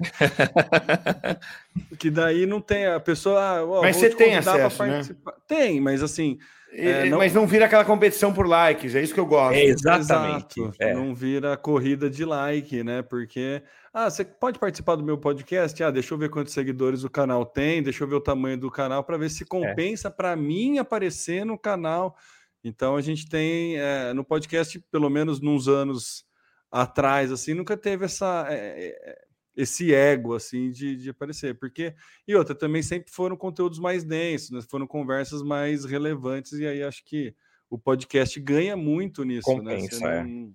[2.01, 3.61] que daí não tem a pessoa.
[3.61, 5.03] Ah, mas você tem acesso, né?
[5.47, 6.36] Tem, mas assim.
[6.75, 7.18] É, não...
[7.18, 9.55] Mas não vira aquela competição por likes, é isso que eu gosto.
[9.55, 10.61] É exatamente.
[10.79, 10.95] É.
[10.95, 13.03] Não vira corrida de like, né?
[13.03, 13.62] Porque
[13.93, 15.83] ah, você pode participar do meu podcast?
[15.83, 18.70] Ah, deixa eu ver quantos seguidores o canal tem, deixa eu ver o tamanho do
[18.70, 19.47] canal para ver se é.
[19.47, 20.11] compensa é.
[20.11, 22.16] para mim aparecer no canal.
[22.64, 26.25] Então a gente tem é, no podcast, pelo menos nos anos
[26.70, 29.18] atrás, assim, nunca teve essa é,
[29.57, 31.94] esse ego assim de, de aparecer, porque
[32.26, 34.61] e outra também sempre foram conteúdos mais densos, né?
[34.70, 37.34] foram conversas mais relevantes e aí acho que
[37.68, 40.24] o podcast ganha muito nisso, Compensa, né?
[40.24, 40.55] Não,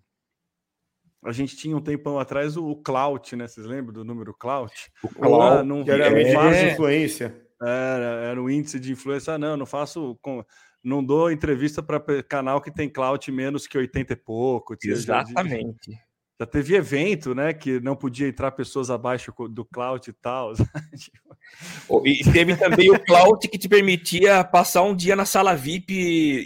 [1.23, 3.47] a gente tinha um tempão atrás o, o Clout, né?
[3.47, 4.91] Vocês lembram do número Clout?
[5.03, 7.35] O Clout, não, que era é, faz influência.
[7.61, 9.33] Era, era o índice de influência.
[9.33, 10.17] Ah, não, não faço.
[10.21, 10.45] Com,
[10.83, 14.75] não dou entrevista para canal que tem clout menos que 80 e pouco.
[14.81, 15.99] Exatamente.
[16.39, 17.53] Já, teve evento, né?
[17.53, 20.53] Que não podia entrar pessoas abaixo do clout e tal.
[22.05, 25.93] e teve também o clout que te permitia passar um dia na sala VIP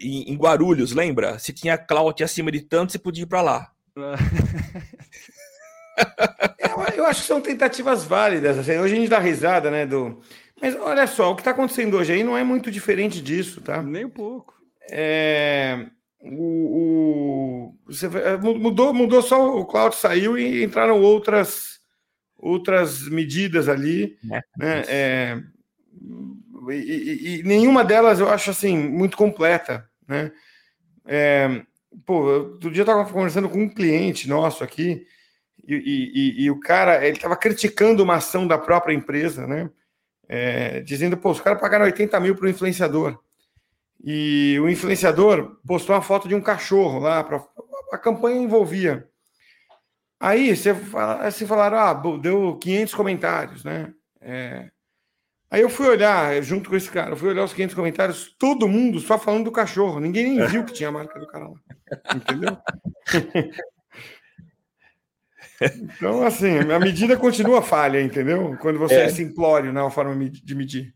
[0.02, 1.38] em, em Guarulhos, lembra?
[1.40, 3.72] Se tinha clout acima de tanto, você podia ir para lá.
[6.58, 8.58] eu, eu, acho que são tentativas válidas.
[8.58, 8.78] Assim.
[8.78, 9.86] Hoje a gente dá risada, né?
[9.86, 10.22] Do...
[10.62, 13.82] Mas olha só, o que está acontecendo hoje aí não é muito diferente disso, tá?
[13.82, 14.54] Nem um pouco.
[14.90, 15.88] É...
[16.22, 17.76] O, o...
[17.88, 18.06] Você...
[18.06, 21.80] É, mudou, mudou só o Cloud saiu e entraram outras
[22.38, 24.42] outras medidas ali, é.
[24.58, 24.84] né?
[24.88, 25.44] É...
[26.70, 30.32] E, e, e, nenhuma delas eu acho assim muito completa, né?
[31.06, 31.64] É...
[32.06, 35.06] Pô, outro dia eu estava conversando com um cliente nosso aqui
[35.68, 39.70] e, e, o cara ele estava criticando uma ação da própria empresa, né?
[40.28, 43.22] É, dizendo, pô, os caras pagaram 80 mil para o influenciador.
[44.04, 47.44] E o influenciador postou uma foto de um cachorro lá, pra,
[47.92, 49.08] a campanha envolvia.
[50.20, 53.94] Aí você, você falaram, ah, deu 500 comentários, né?
[54.20, 54.70] É,
[55.52, 58.70] Aí eu fui olhar, junto com esse cara, eu fui olhar os 500 comentários, todo
[58.70, 60.00] mundo só falando do cachorro.
[60.00, 61.58] Ninguém nem viu que tinha a marca do cara lá.
[62.16, 62.58] Entendeu?
[65.62, 68.58] Então, assim, a medida continua falha, entendeu?
[68.62, 70.96] Quando você é, é simplório na forma de medir.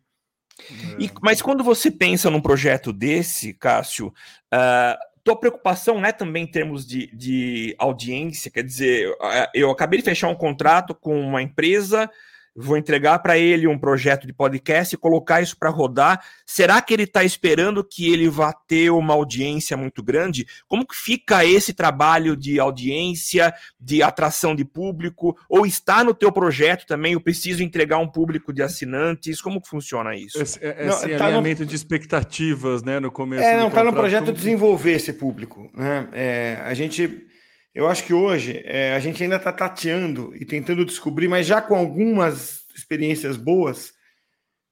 [1.00, 6.52] E, mas quando você pensa num projeto desse, Cássio, uh, tua preocupação é também em
[6.52, 8.52] termos de, de audiência?
[8.52, 9.12] Quer dizer,
[9.54, 12.10] eu acabei de fechar um contrato com uma empresa
[12.56, 16.24] vou entregar para ele um projeto de podcast e colocar isso para rodar.
[16.46, 20.48] Será que ele está esperando que ele vá ter uma audiência muito grande?
[20.68, 25.38] Como que fica esse trabalho de audiência, de atração de público?
[25.50, 27.14] Ou está no teu projeto também?
[27.14, 29.42] Eu preciso entregar um público de assinantes?
[29.42, 30.42] Como que funciona isso?
[30.42, 31.68] Esse, é, esse não, tá alinhamento no...
[31.68, 33.44] de expectativas, né, no começo.
[33.44, 36.08] É, não está no projeto desenvolver esse público, né?
[36.14, 37.28] É, a gente
[37.76, 41.62] eu acho que hoje é, a gente ainda está tateando e tentando descobrir, mas já
[41.62, 43.94] com algumas experiências boas,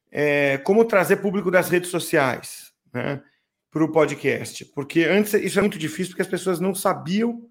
[0.10, 3.22] é, como trazer público das redes sociais né,
[3.70, 4.64] para o podcast.
[4.74, 7.42] Porque antes isso é muito difícil, porque as pessoas não sabiam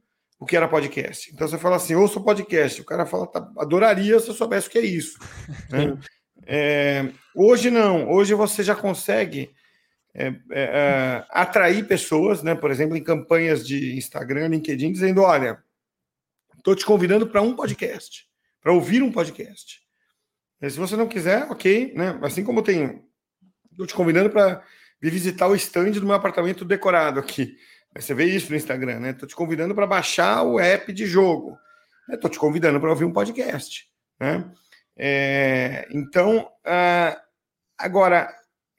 [0.40, 1.30] o que era podcast.
[1.30, 2.80] Então você fala assim, ouça podcast.
[2.80, 5.18] O cara fala, tá, adoraria se eu soubesse o que é isso.
[5.70, 5.98] né?
[6.46, 9.50] é, hoje não, hoje você já consegue
[10.14, 12.54] é, é, é, atrair pessoas, né?
[12.54, 15.62] Por exemplo, em campanhas de Instagram, LinkedIn, dizendo: olha,
[16.56, 18.26] estou te convidando para um podcast,
[18.60, 19.80] para ouvir um podcast.
[20.60, 22.18] E se você não quiser, ok, né?
[22.22, 23.02] Assim como tem,
[23.70, 24.62] estou te convidando para
[25.00, 27.56] vir visitar o stand do meu apartamento decorado aqui.
[27.96, 29.10] Você vê isso no Instagram, né?
[29.10, 31.58] Estou te convidando para baixar o app de jogo.
[32.10, 33.88] Estou te convidando para ouvir um podcast,
[34.20, 34.50] né?
[34.96, 37.20] É, então, uh,
[37.78, 38.32] agora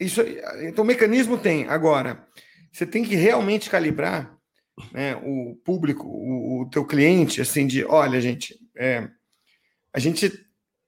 [0.03, 0.21] isso,
[0.61, 1.67] então, o mecanismo tem.
[1.67, 2.27] Agora,
[2.71, 4.37] você tem que realmente calibrar
[4.91, 9.07] né, o público, o, o teu cliente, assim, de olha, gente, é,
[9.93, 10.31] a gente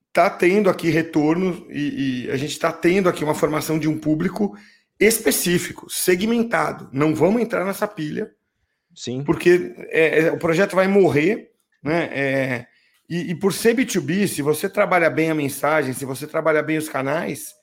[0.07, 3.97] está tendo aqui retorno e, e a gente está tendo aqui uma formação de um
[3.97, 4.57] público
[4.99, 6.89] específico, segmentado.
[6.91, 8.31] Não vamos entrar nessa pilha,
[8.95, 11.51] sim, porque é, é, o projeto vai morrer,
[11.83, 12.09] né?
[12.11, 12.67] É,
[13.07, 16.77] e, e por ser B2B, se você trabalha bem a mensagem, se você trabalha bem
[16.77, 17.53] os canais,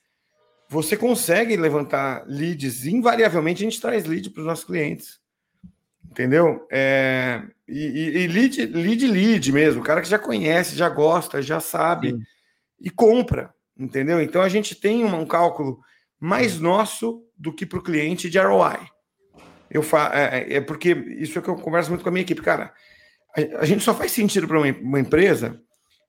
[0.69, 2.85] você consegue levantar leads.
[2.85, 5.19] Invariavelmente a gente traz lead para os nossos clientes.
[6.09, 6.67] Entendeu?
[6.71, 11.59] É, e, e, lead, lead, lead mesmo, o cara que já conhece, já gosta, já
[11.59, 12.19] sabe Sim.
[12.79, 13.53] e compra.
[13.77, 14.21] Entendeu?
[14.21, 15.79] Então a gente tem um, um cálculo
[16.19, 18.79] mais nosso do que para o cliente de ROI.
[19.69, 22.21] Eu fa é, é, é, porque isso é que eu converso muito com a minha
[22.21, 22.71] equipe, cara.
[23.35, 25.59] A, a gente só faz sentido para uma, uma empresa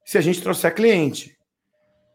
[0.05, 1.35] se a gente trouxer cliente.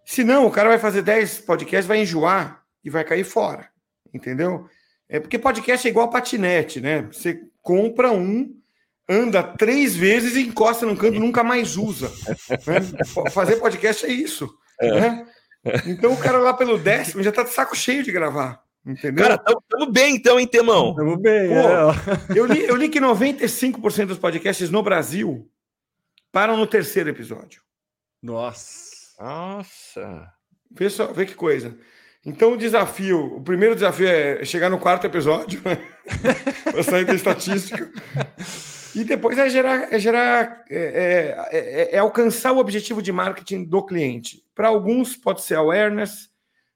[0.09, 3.69] Se não, o cara vai fazer 10 podcasts, vai enjoar e vai cair fora.
[4.11, 4.67] Entendeu?
[5.07, 7.03] É porque podcast é igual patinete, né?
[7.11, 8.59] Você compra um,
[9.07, 12.11] anda três vezes e encosta num canto nunca mais usa.
[12.65, 13.29] Né?
[13.29, 14.51] Fazer podcast é isso.
[14.81, 14.99] É.
[14.99, 15.27] Né?
[15.85, 18.63] Então o cara lá pelo décimo já tá de saco cheio de gravar.
[18.83, 19.23] Entendeu?
[19.23, 20.95] Cara, tamo, bem então, hein, Temão?
[20.95, 22.39] Tamo bem, Pô, é.
[22.39, 25.47] eu, li, eu li que 95% dos podcasts no Brasil
[26.31, 27.61] param no terceiro episódio.
[28.23, 28.98] Nossa.
[29.19, 30.31] Nossa!
[30.89, 31.77] Só, vê que coisa.
[32.25, 35.77] Então o desafio, o primeiro desafio é chegar no quarto episódio, né?
[36.71, 37.91] para sair da estatística.
[38.95, 43.63] E depois é gerar, é, gerar é, é, é, é alcançar o objetivo de marketing
[43.63, 44.43] do cliente.
[44.55, 46.29] Para alguns pode ser awareness,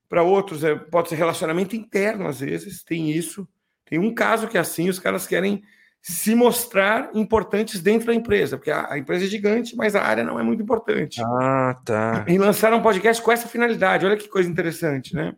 [0.07, 3.47] para outros é, pode ser relacionamento interno, às vezes, tem isso.
[3.85, 5.63] Tem um caso que é assim, os caras querem
[6.05, 10.21] se mostrar importantes dentro da empresa, porque a, a, empresa é gigante, mas a área
[10.21, 11.21] não é muito importante.
[11.23, 12.25] Ah, tá.
[12.27, 14.05] E, e lançaram um podcast com essa finalidade.
[14.05, 15.33] Olha que coisa interessante, né?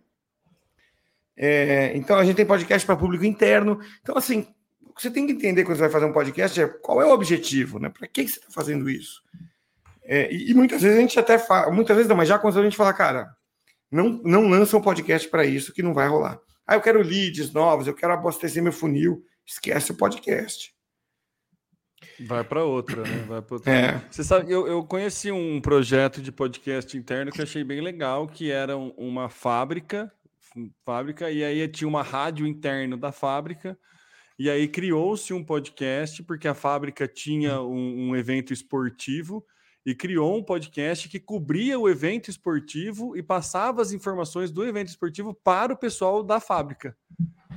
[1.38, 3.80] É, então a gente tem podcast para público interno.
[4.02, 4.48] Então, assim,
[4.82, 7.06] o que você tem que entender quando você vai fazer um podcast é qual é
[7.06, 7.90] o objetivo, né?
[7.90, 9.22] Para que você está fazendo isso?
[10.04, 12.60] É, e, e, muitas vezes a gente até fala, muitas vezes não, mas já quando
[12.60, 13.30] a gente fala, cara,
[13.92, 16.40] não, não lança um podcast para isso que não vai rolar.
[16.66, 19.24] Ah, eu quero leads novos, eu quero abastecer meu funil.
[19.46, 20.74] Esquece o podcast.
[22.28, 23.26] Vai para outra, né?
[23.28, 23.72] Vai outra.
[23.72, 24.02] É.
[24.10, 28.28] Você sabe, eu, eu conheci um projeto de podcast interno que eu achei bem legal,
[28.28, 30.12] que era uma fábrica,
[30.86, 33.78] fábrica, e aí tinha uma rádio interno da fábrica,
[34.38, 39.46] e aí criou-se um podcast, porque a fábrica tinha um, um evento esportivo,
[39.86, 44.88] e criou um podcast que cobria o evento esportivo e passava as informações do evento
[44.88, 46.98] esportivo para o pessoal da fábrica.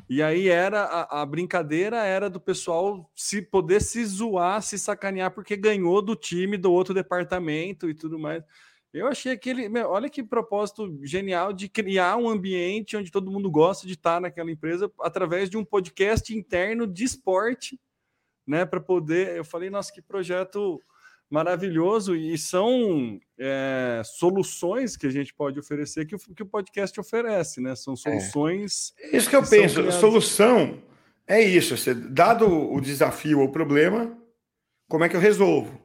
[0.09, 5.31] E aí era a, a, brincadeira era do pessoal se poder se zoar, se sacanear
[5.31, 8.43] porque ganhou do time do outro departamento e tudo mais.
[8.93, 13.51] Eu achei aquele, meu, olha que propósito genial de criar um ambiente onde todo mundo
[13.51, 17.79] gosta de estar naquela empresa através de um podcast interno de esporte,
[18.47, 20.81] né, para poder, eu falei, nossa, que projeto
[21.31, 26.99] maravilhoso e são é, soluções que a gente pode oferecer que o, que o podcast
[26.99, 27.75] oferece, né?
[27.77, 27.97] São é.
[27.97, 28.95] soluções.
[28.99, 29.17] É.
[29.17, 30.83] Isso que eu que penso, solução
[31.27, 31.77] é isso.
[31.77, 34.17] Você, dado o desafio ou o problema,
[34.89, 35.81] como é que eu resolvo?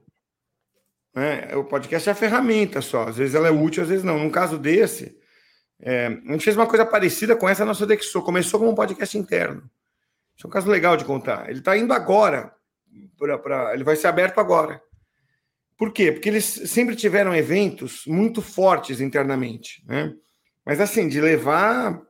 [1.13, 1.55] Né?
[1.55, 3.09] O podcast é a ferramenta só.
[3.09, 4.17] Às vezes ela é útil, às vezes não.
[4.17, 5.17] Num caso desse,
[5.79, 8.21] é, a gente fez uma coisa parecida com essa nossa Dexo.
[8.21, 9.69] Começou como um podcast interno.
[10.35, 11.49] Isso é um caso legal de contar.
[11.49, 12.55] Ele está indo agora.
[13.17, 14.81] Pra, pra, ele vai ser aberto agora.
[15.77, 16.11] Por quê?
[16.11, 20.13] Porque eles sempre tiveram eventos muito fortes internamente, né?
[20.65, 22.01] Mas assim, de levar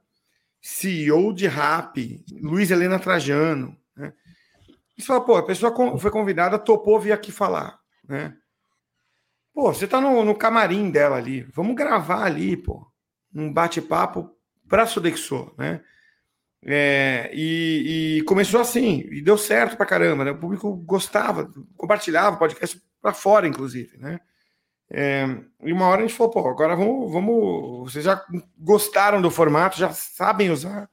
[0.61, 4.13] CEO de rap, Luiz Helena Trajano, né?
[4.97, 8.35] Você fala, pô, a pessoa foi convidada, topou vir aqui falar, né?
[9.53, 12.87] Pô, você tá no, no camarim dela ali, vamos gravar ali, pô,
[13.33, 14.29] um bate-papo
[14.67, 15.81] para Sodexo, né?
[16.65, 20.31] É, e, e, começou assim, e deu certo pra caramba, né?
[20.31, 24.17] O público gostava, compartilhava o podcast para fora, inclusive, né?
[24.89, 25.25] É,
[25.61, 27.91] e uma hora a gente falou, pô, agora vamos, vamos.
[27.91, 28.23] Vocês já
[28.57, 30.89] gostaram do formato, já sabem usar,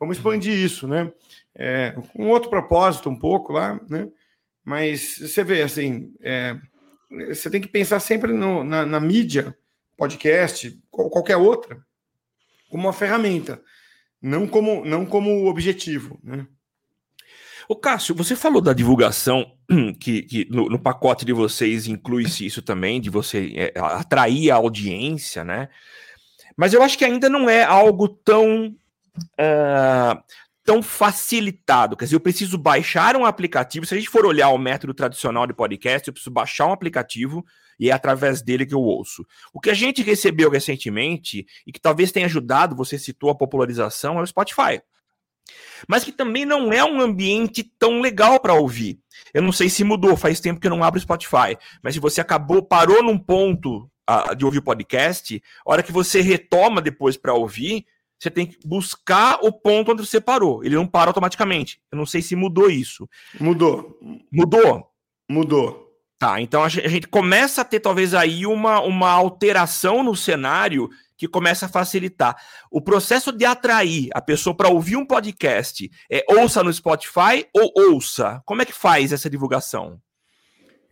[0.00, 1.12] vamos expandir isso, né?
[1.54, 4.08] É, um outro propósito, um pouco lá, né?
[4.64, 6.58] Mas você vê, assim, é,
[7.28, 9.56] você tem que pensar sempre no, na, na mídia,
[9.96, 11.78] podcast, qualquer outra,
[12.68, 13.62] como uma ferramenta,
[14.20, 16.46] não como, não como objetivo, né?
[17.68, 19.52] O Cássio, você falou da divulgação,
[19.98, 24.56] que, que no, no, pacote de vocês inclui-se isso também, de você é, atrair a
[24.56, 25.68] audiência, né?
[26.56, 28.76] Mas eu acho que ainda não é algo tão,
[29.18, 30.22] uh,
[30.62, 31.96] tão facilitado.
[31.96, 33.86] Quer dizer, eu preciso baixar um aplicativo.
[33.86, 37.44] Se a gente for olhar o método tradicional de podcast, eu preciso baixar um aplicativo
[37.80, 39.26] e é através dele que eu ouço.
[39.52, 44.18] O que a gente recebeu recentemente e que talvez tenha ajudado, você citou a popularização,
[44.18, 44.80] é o Spotify
[45.88, 48.98] mas que também não é um ambiente tão legal para ouvir.
[49.32, 52.20] Eu não sei se mudou, faz tempo que eu não abro Spotify, mas se você
[52.20, 57.16] acabou, parou num ponto uh, de ouvir o podcast, a hora que você retoma depois
[57.16, 57.84] para ouvir,
[58.18, 60.64] você tem que buscar o ponto onde você parou.
[60.64, 61.80] Ele não para automaticamente.
[61.90, 63.08] Eu não sei se mudou isso.
[63.38, 63.98] Mudou.
[64.32, 64.88] Mudou?
[65.28, 65.84] Mudou.
[66.18, 71.28] Tá, então a gente começa a ter talvez aí uma, uma alteração no cenário que
[71.28, 72.36] começa a facilitar.
[72.70, 77.72] O processo de atrair a pessoa para ouvir um podcast é ouça no Spotify ou
[77.92, 78.42] ouça?
[78.44, 80.00] Como é que faz essa divulgação?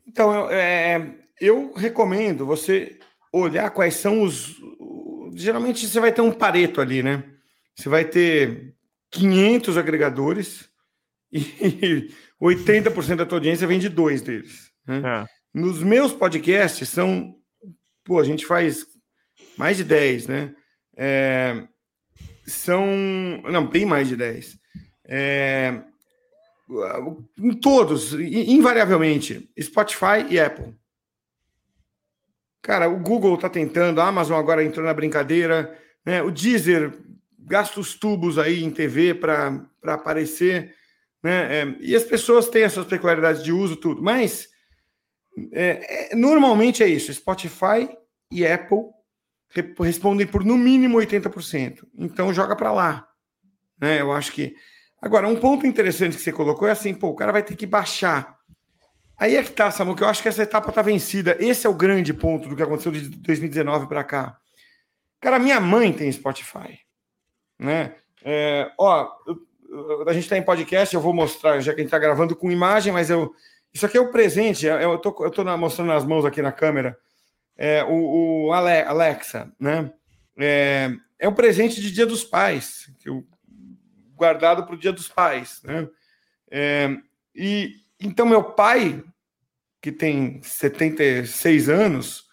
[0.06, 2.98] Então, é, eu recomendo você
[3.32, 4.56] olhar quais são os.
[5.34, 7.24] Geralmente você vai ter um pareto ali, né?
[7.74, 8.74] Você vai ter
[9.10, 10.68] 500 agregadores
[11.32, 12.10] e
[12.40, 14.70] 80% da tua audiência vem de dois deles.
[14.86, 15.02] Né?
[15.04, 15.26] É.
[15.54, 17.34] Nos meus podcasts são.
[18.04, 18.84] Pô, a gente faz
[19.56, 20.54] mais de 10, né?
[20.96, 21.62] É,
[22.46, 22.86] são.
[23.50, 24.58] Não, bem mais de 10.
[25.04, 25.82] É,
[27.38, 30.74] em todos, invariavelmente, Spotify e Apple.
[32.62, 35.76] Cara, o Google está tentando, a Amazon agora entrou na brincadeira,
[36.06, 36.22] né?
[36.22, 36.92] O Deezer
[37.38, 40.74] gasta os tubos aí em TV para aparecer,
[41.22, 41.60] né?
[41.60, 44.48] É, e as pessoas têm as suas peculiaridades de uso, tudo, mas
[45.52, 47.88] é, é normalmente é isso: Spotify
[48.30, 48.84] e Apple
[49.80, 51.84] respondem por no mínimo 80%.
[51.98, 53.08] Então joga para lá.
[53.80, 54.00] Né?
[54.00, 54.54] Eu acho que.
[55.00, 57.66] Agora, um ponto interessante que você colocou é assim: pô, o cara vai ter que
[57.66, 58.38] baixar.
[59.18, 61.36] Aí é que tá, Samu, que eu acho que essa etapa tá vencida.
[61.38, 64.36] Esse é o grande ponto do que aconteceu de 2019 para cá.
[65.20, 66.80] Cara, minha mãe tem Spotify.
[67.58, 67.94] Né?
[68.24, 69.08] É, ó,
[70.06, 72.50] a gente está em podcast, eu vou mostrar, já que a gente está gravando com
[72.50, 73.32] imagem, mas eu.
[73.72, 76.98] Isso aqui é o presente, eu estou eu tô mostrando nas mãos aqui na câmera.
[77.56, 79.92] É, o, o Alexa, né?
[80.38, 83.24] É, é um presente de Dia dos Pais, que eu,
[84.14, 85.88] guardado para o Dia dos Pais, né?
[86.50, 86.96] É,
[87.34, 89.02] e então meu pai,
[89.80, 92.24] que tem 76 anos,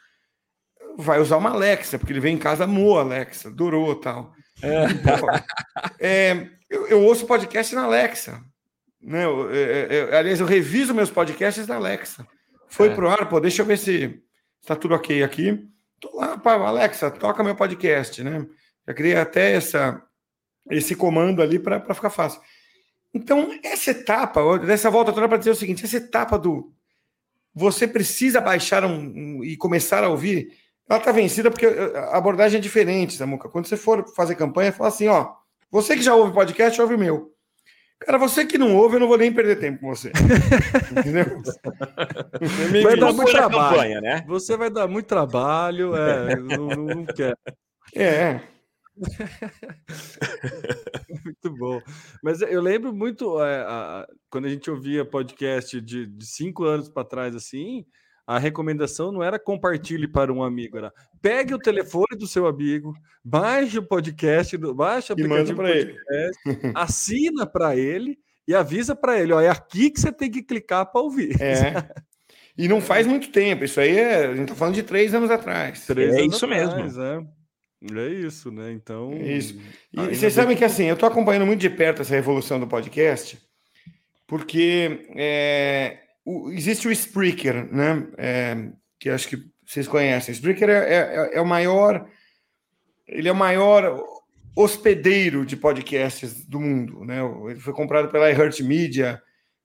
[0.98, 4.34] vai usar uma Alexa, porque ele vem em casa, amou Alexa, adorou tal.
[4.62, 4.86] É.
[4.86, 5.30] Então,
[6.00, 8.44] é, eu, eu, ouço podcast na Alexa.
[9.02, 9.24] Né?
[9.24, 12.28] Eu, eu, aliás, eu reviso meus podcasts na Alexa.
[12.68, 12.94] Foi é.
[12.94, 14.22] pro ar, pô, deixa eu ver se
[14.62, 15.68] está tudo ok aqui.
[16.00, 18.48] Tô lá, pá, Alexa, toca meu podcast, né?
[18.88, 20.02] Já criei até essa,
[20.70, 22.42] esse comando ali para ficar fácil.
[23.14, 26.74] Então, essa etapa, dessa volta toda para dizer o seguinte: essa etapa do
[27.54, 30.54] você precisa baixar um, um e começar a ouvir,
[30.88, 33.50] ela está vencida porque a abordagem é diferente, Samuca.
[33.50, 35.34] Quando você for fazer campanha, fala assim: ó,
[35.70, 37.34] você que já ouve podcast, ouve o meu.
[38.00, 40.12] Cara, você que não ouve, eu não vou nem perder tempo com você.
[40.98, 41.26] Entendeu?
[42.84, 43.76] vai dar muito trabalho.
[43.76, 44.24] Campanha, né?
[44.28, 47.38] Você vai dar muito trabalho, é, não, não quer.
[47.94, 48.40] É.
[51.24, 51.82] muito bom.
[52.24, 56.88] Mas eu lembro muito é, a, quando a gente ouvia podcast de, de cinco anos
[56.90, 57.86] para trás, assim,
[58.26, 62.94] a recomendação não era compartilhe para um amigo, era pegue o telefone do seu amigo,
[63.24, 66.74] baixe o podcast, baixe o aplicativo podcast, ele.
[66.76, 68.18] assina para ele
[68.48, 71.40] e avisa para ele, ó, é aqui que você tem que clicar para ouvir.
[71.42, 71.74] É.
[72.58, 75.32] E não faz muito tempo, isso aí é, a gente está falando de três anos
[75.32, 75.86] atrás.
[75.86, 77.04] Três é isso atrás, mesmo.
[77.04, 77.40] É.
[77.82, 78.74] É isso, né?
[78.74, 79.14] Então.
[79.14, 79.58] É isso.
[79.94, 83.40] E vocês sabem que assim, eu estou acompanhando muito de perto essa revolução do podcast,
[84.28, 88.08] porque é, o, existe o Spreaker, né?
[88.18, 89.38] É, que acho que
[89.70, 90.34] vocês conhecem.
[90.34, 92.10] Spreaker é, é, é, o maior.
[93.08, 94.04] Ele é o maior
[94.56, 97.20] hospedeiro de podcasts do mundo, né?
[97.52, 99.22] Ele foi comprado pela iHeart Media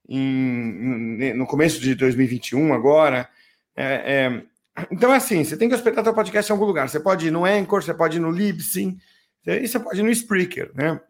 [0.07, 3.27] em, no começo de 2021, agora.
[3.75, 3.85] É,
[4.27, 4.43] é
[4.91, 6.87] então é assim, você tem que hospedar seu podcast em algum lugar.
[6.87, 8.99] Você pode ir no Anchor, você pode ir no Libsyn,
[9.47, 11.01] e você pode ir no Spreaker, né?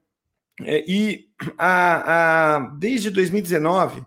[0.62, 1.26] É, e
[1.58, 4.06] a, a, desde 2019,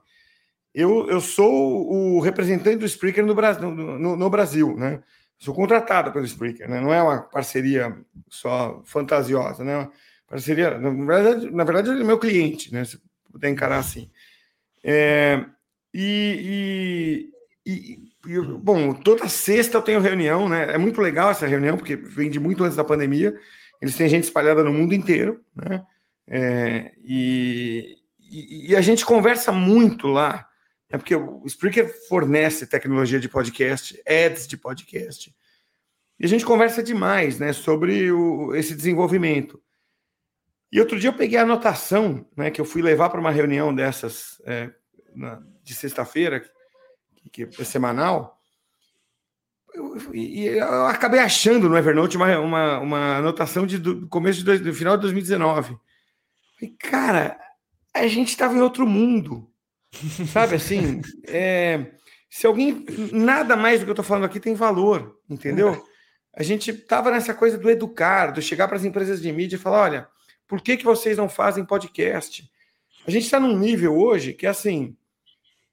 [0.79, 5.01] eu, eu sou o representante do Spreaker no, no, no, no Brasil, né?
[5.39, 6.79] Sou contratado pelo Spreaker, né?
[6.79, 7.97] Não é uma parceria
[8.29, 9.77] só fantasiosa, né?
[9.77, 9.91] Uma
[10.27, 12.85] parceria, na verdade, na verdade, ele é meu cliente, né?
[12.85, 12.99] Se
[13.31, 14.07] puder encarar assim.
[14.83, 15.43] É,
[15.91, 17.31] e,
[17.65, 20.73] e, e bom, toda sexta eu tenho reunião, né?
[20.73, 23.35] É muito legal essa reunião, porque vem de muito antes da pandemia.
[23.81, 25.83] Eles têm gente espalhada no mundo inteiro, né?
[26.27, 27.97] É, e,
[28.29, 30.47] e, a gente conversa muito lá,
[30.89, 35.35] é porque o Spreaker fornece tecnologia de podcast, ads de podcast.
[36.19, 39.61] E a gente conversa demais, né, sobre o, esse desenvolvimento.
[40.71, 43.73] E outro dia eu peguei a anotação, né, que eu fui levar para uma reunião
[43.73, 44.71] dessas é,
[45.15, 46.43] na, de sexta-feira,
[47.31, 48.37] que é semanal,
[50.13, 54.73] e eu, acabei achando no Evernote uma, uma, uma anotação de, do começo de, do
[54.73, 55.77] final de 2019.
[56.61, 57.39] E, cara,
[57.93, 59.51] a gente estava em outro mundo.
[60.31, 61.01] Sabe assim?
[61.27, 61.91] É,
[62.29, 62.85] se alguém.
[63.11, 65.83] Nada mais do que eu estou falando aqui tem valor, entendeu?
[66.33, 69.59] A gente estava nessa coisa do educar, do chegar para as empresas de mídia e
[69.59, 70.07] falar: olha,
[70.47, 72.49] por que, que vocês não fazem podcast?
[73.07, 74.95] A gente está num nível hoje que, assim,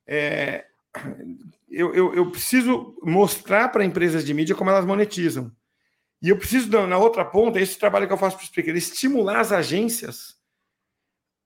[0.07, 0.65] é,
[1.69, 5.51] eu, eu, eu preciso mostrar para empresas de mídia como elas monetizam.
[6.23, 9.41] E eu preciso, na outra ponta, esse trabalho que eu faço para o Spreaker, estimular
[9.41, 10.34] as agências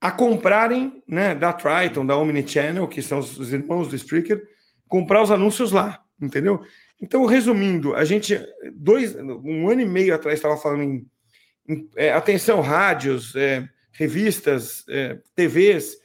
[0.01, 4.43] a comprarem, né, da Triton, da Omnichannel, que são os irmãos do Spreaker,
[4.87, 6.63] comprar os anúncios lá, entendeu?
[7.01, 8.41] Então, resumindo, a gente,
[8.75, 11.07] dois, um ano e meio atrás, estava falando em,
[11.69, 15.97] em é, atenção, rádios, é, revistas, é, TVs,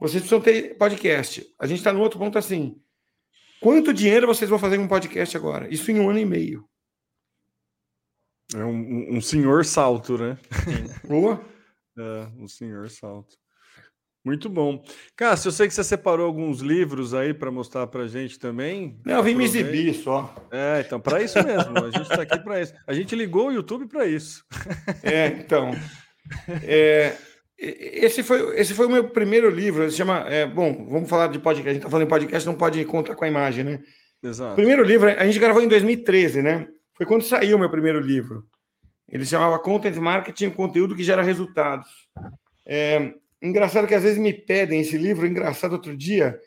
[0.00, 1.46] vocês precisam ter podcast.
[1.58, 2.80] A gente está no outro ponto assim.
[3.60, 5.72] Quanto dinheiro vocês vão fazer com um podcast agora?
[5.72, 6.68] Isso em um ano e meio.
[8.54, 10.36] É um, um senhor salto, né?
[11.08, 11.42] Boa.
[11.98, 13.36] É, um senhor salto.
[14.24, 14.82] Muito bom.
[15.14, 18.98] Cássio, eu sei que você separou alguns livros aí para mostrar para gente também.
[19.04, 20.34] Não, eu vim me exibir só.
[20.50, 21.76] É, então, para isso mesmo.
[21.84, 22.72] A gente está aqui para isso.
[22.86, 24.42] A gente ligou o YouTube para isso.
[25.02, 25.72] É, então.
[26.62, 27.14] É,
[27.58, 29.90] esse foi, esse foi o meu primeiro livro.
[29.90, 30.20] Se chama.
[30.20, 31.68] É, bom, vamos falar de podcast.
[31.68, 33.80] A gente está falando em podcast, não pode contar com a imagem, né?
[34.22, 34.54] Exato.
[34.54, 36.66] Primeiro livro, a gente gravou em 2013, né?
[36.94, 38.42] Foi quando saiu o meu primeiro livro.
[39.08, 41.88] Ele chamava Content Marketing Conteúdo que Gera Resultados.
[42.66, 45.26] É, engraçado que às vezes me pedem esse livro.
[45.26, 46.38] Engraçado, outro dia,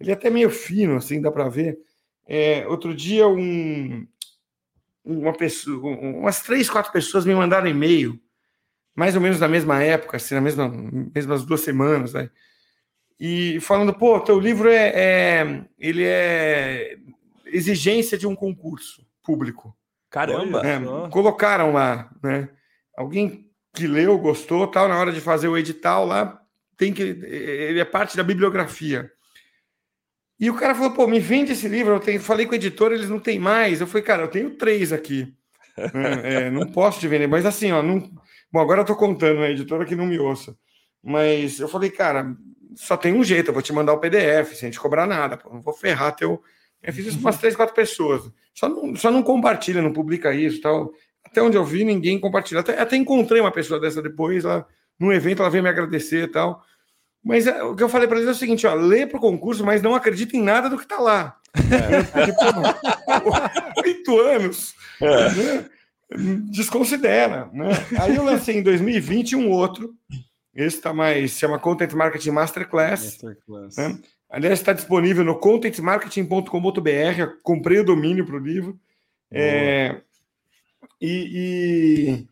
[0.00, 1.78] ele é até meio fino, assim, dá para ver.
[2.26, 4.06] É, outro dia, um,
[5.04, 8.20] uma pessoa, umas três, quatro pessoas me mandaram e-mail
[8.96, 10.72] mais ou menos na mesma época, assim, na mesma
[11.14, 12.30] mesmas duas semanas, né?
[13.20, 16.98] E falando, pô, teu livro é, é ele é
[17.44, 19.76] exigência de um concurso público.
[20.10, 20.62] Caramba!
[20.66, 20.80] É,
[21.10, 22.48] colocaram lá, né?
[22.96, 26.40] Alguém que leu, gostou, tal, na hora de fazer o edital lá,
[26.76, 29.10] tem que ele é parte da bibliografia.
[30.38, 31.94] E o cara falou, pô, me vende esse livro.
[31.94, 33.80] Eu tenho, falei com o editor, eles não têm mais.
[33.80, 35.34] Eu falei, cara, eu tenho três aqui.
[35.76, 38.10] é, é, não posso te vender, mas assim, ó, não.
[38.52, 40.56] Bom, agora eu tô contando, né, editora que não me ouça.
[41.02, 42.34] Mas eu falei, cara,
[42.74, 45.50] só tem um jeito, eu vou te mandar o PDF, sem te cobrar nada, pô,
[45.50, 46.42] não vou ferrar teu.
[46.82, 48.30] Eu fiz isso com umas três, quatro pessoas.
[48.56, 50.92] Só não, só não compartilha, não publica isso tal.
[51.24, 52.60] Até onde eu vi, ninguém compartilha.
[52.60, 54.66] Até, até encontrei uma pessoa dessa depois, lá,
[54.98, 56.62] num evento, ela veio me agradecer e tal.
[57.22, 59.20] Mas é, o que eu falei para eles é o seguinte: ó, lê para o
[59.20, 61.36] concurso, mas não acredita em nada do que está lá.
[61.54, 62.02] É.
[62.08, 64.74] Porque, pô, oito anos.
[65.02, 65.30] É.
[65.30, 65.70] Né?
[66.50, 67.50] Desconsidera.
[67.52, 67.70] Né?
[68.00, 69.92] Aí eu lancei em 2020 um outro.
[70.54, 71.32] Esse está mais.
[71.32, 73.02] Se chama Content Marketing Masterclass.
[73.02, 73.76] Masterclass.
[73.76, 73.98] Né?
[74.36, 77.40] Aliás, está disponível no contentmarketing.com.br.
[77.42, 78.78] Comprei o domínio para o livro.
[79.30, 80.02] É,
[81.00, 82.26] e,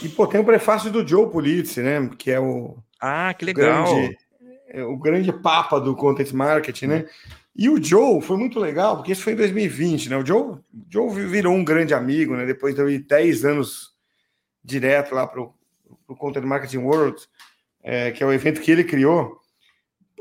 [0.00, 2.10] e, e, pô, tem o prefácio do Joe Pulitzer, né?
[2.16, 2.78] Que é o.
[2.98, 3.94] Ah, que legal.
[3.94, 4.18] Grande,
[4.70, 7.06] é, o grande papa do content marketing, né?
[7.54, 10.16] E o Joe foi muito legal, porque isso foi em 2020, né?
[10.16, 10.56] O Joe,
[10.88, 12.46] Joe virou um grande amigo, né?
[12.46, 13.92] Depois de 10 anos
[14.64, 17.20] direto lá para o Content Marketing World,
[17.82, 19.43] é, que é o evento que ele criou.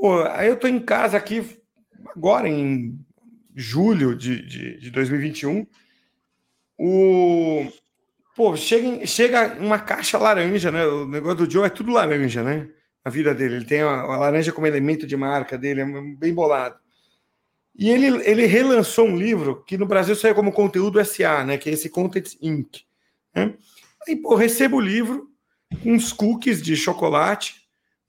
[0.04, 1.58] Pô, aí eu tô em casa aqui
[2.14, 2.99] agora, em
[3.56, 5.66] julho de, de, de 2021.
[6.78, 7.72] O.
[8.36, 10.86] Pô, chega, chega uma caixa laranja, né?
[10.86, 12.68] O negócio do Joe é tudo laranja, né?
[13.01, 13.56] a vida dele.
[13.56, 15.86] Ele tem a, a, laranja como elemento de marca dele, é
[16.18, 16.76] bem bolado.
[17.74, 21.58] E ele, ele relançou um livro que no Brasil saiu como conteúdo SA, né?
[21.58, 22.82] Que é esse Content Inc.
[23.34, 23.54] Né?
[24.06, 25.30] Aí, pô, recebo o livro,
[25.86, 27.56] uns cookies de chocolate,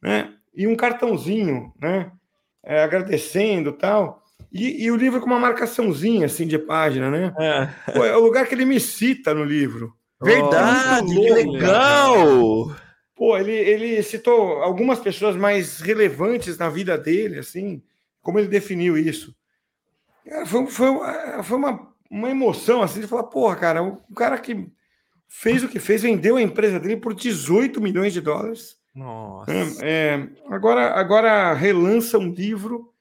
[0.02, 0.34] né?
[0.56, 2.10] E um cartãozinho, né?
[2.62, 4.22] É, agradecendo tal.
[4.52, 7.34] E, e, o livro com uma marcaçãozinha assim de página, né?
[7.38, 7.92] É.
[7.92, 9.92] Pô, é o lugar que ele me cita no livro.
[10.22, 12.74] Verdade, que legal!
[13.14, 17.82] Pô, ele, ele citou algumas pessoas mais relevantes na vida dele, assim,
[18.22, 19.34] como ele definiu isso.
[20.46, 20.88] Foi, foi,
[21.42, 24.68] foi uma, uma emoção, assim, de falar, porra, cara, o cara que
[25.28, 28.76] fez o que fez, vendeu a empresa dele por 18 milhões de dólares.
[28.94, 29.50] Nossa.
[29.50, 32.92] É, é, agora, agora relança um livro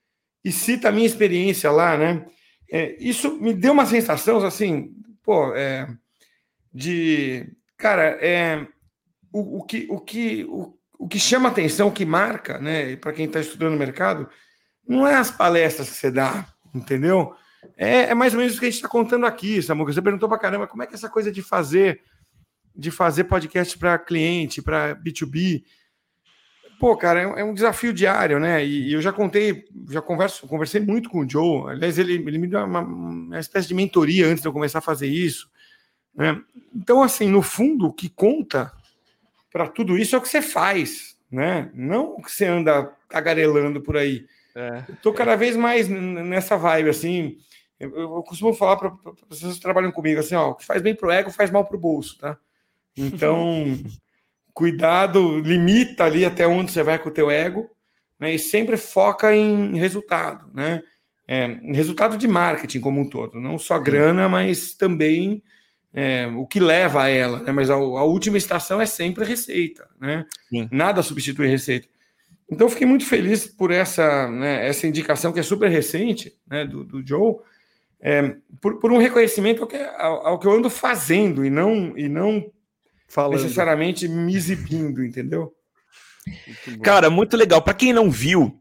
[0.44, 2.26] e cita a minha experiência lá, né?
[2.72, 5.88] É, isso me deu uma sensação, assim, pô, é,
[6.74, 7.48] de...
[7.78, 8.66] Cara, é,
[9.32, 13.14] o, o, que, o, que, o, o que chama atenção, o que marca, né, para
[13.14, 14.28] quem está estudando o mercado,
[14.88, 17.36] não é as palestras que você dá, entendeu?
[17.78, 19.94] É, é mais ou menos o que a gente está contando aqui, Samuca.
[19.94, 22.02] Você perguntou para caramba como é que essa coisa de fazer
[22.76, 25.64] de fazer podcast para cliente, para B2B.
[26.84, 28.66] Pô, cara, é, é, um desafio diário, né?
[28.66, 31.72] E, eu já contei, já converso, conversei muito com o Joe.
[31.72, 34.82] Aliás, ele, ele me deu uma, uma espécie de mentoria antes de eu começar a
[34.82, 35.50] fazer isso.
[36.14, 36.38] Né?
[36.76, 38.70] Então, assim, no fundo, o que conta
[39.50, 41.72] para tudo isso é o que você faz, né?
[41.74, 44.26] Não o que você anda tagarelando por aí.
[44.54, 44.84] É.
[44.92, 47.38] Estou cada vez mais nessa vibe, assim.
[47.80, 48.90] Eu, eu costumo falar para
[49.32, 51.50] as pessoas que trabalham comigo assim: ó, o que faz bem para o ego faz
[51.50, 52.38] mal para o bolso, tá?
[52.98, 53.78] Então,
[54.54, 57.70] cuidado, limita ali até onde você vai com o teu ego,
[58.20, 58.34] né?
[58.34, 60.82] E sempre foca em resultado, né?
[61.28, 65.42] É, resultado de marketing como um todo, não só grana, mas também
[65.94, 67.52] é, o que leva a ela, né?
[67.52, 70.26] mas a, a, última estação é sempre receita, né?
[70.70, 71.88] Nada substitui receita.
[72.52, 76.84] Então, fiquei muito feliz por essa, né, essa indicação que é super recente né, do,
[76.84, 77.36] do Joe,
[78.02, 81.98] é, por, por, um reconhecimento ao que, ao, ao que, eu ando fazendo e não,
[81.98, 82.52] e não
[83.14, 83.42] Falando.
[83.42, 85.54] necessariamente me exibindo, entendeu?
[86.68, 87.62] Muito Cara, muito legal.
[87.62, 88.60] Para quem não viu,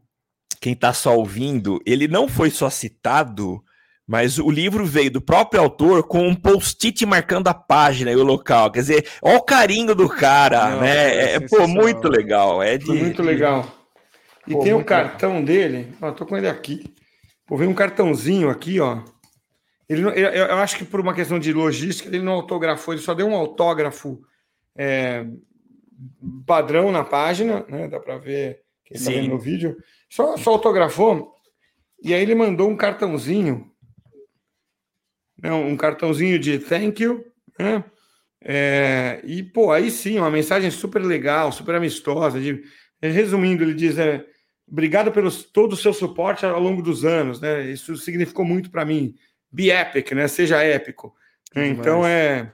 [0.61, 3.63] quem está só ouvindo, ele não foi só citado
[4.07, 8.23] mas o livro veio do próprio autor com um post-it marcando a página e o
[8.23, 8.69] local.
[8.69, 11.15] Quer dizer, olha o carinho do cara, Não, né?
[11.15, 12.61] É, é pô, muito legal.
[12.61, 13.65] É de, muito legal.
[14.45, 15.45] E pô, tem o cartão legal.
[15.45, 15.93] dele.
[16.01, 16.83] Ó, tô com ele aqui.
[17.47, 18.99] Pô, vem um cartãozinho aqui, ó.
[19.87, 23.13] Ele, eu, eu, acho que por uma questão de logística, ele não autografou, ele só
[23.13, 24.21] deu um autógrafo
[24.75, 25.25] é,
[26.45, 27.87] padrão na página, né?
[27.87, 29.77] Dá para ver quem está vendo no vídeo.
[30.09, 31.33] Só, só autografou.
[32.01, 33.73] E aí ele mandou um cartãozinho
[35.43, 37.25] né, um cartãozinho de thank you,
[37.59, 37.83] né?
[38.45, 42.39] É, e, pô, aí sim, uma mensagem super legal, super amistosa.
[42.39, 42.63] De,
[43.01, 44.25] resumindo, ele diz: é,
[44.65, 47.69] obrigado pelo todo o seu suporte ao longo dos anos, né?
[47.69, 49.15] Isso significou muito para mim.
[49.51, 50.27] Be epic, né?
[50.27, 51.13] Seja épico.
[51.55, 52.53] então é.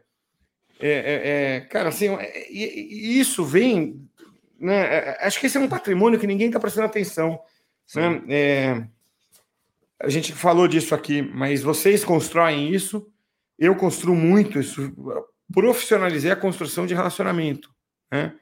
[0.79, 4.07] É, é, é cara, assim, é, isso vem.
[4.59, 7.39] Né, acho que esse é um patrimônio que ninguém está prestando atenção.
[7.95, 8.87] Né?
[10.01, 13.11] a gente falou disso aqui, mas vocês constroem isso,
[13.57, 14.93] eu construo muito isso,
[15.53, 17.69] profissionalizei a construção de relacionamento.
[18.11, 18.33] Né?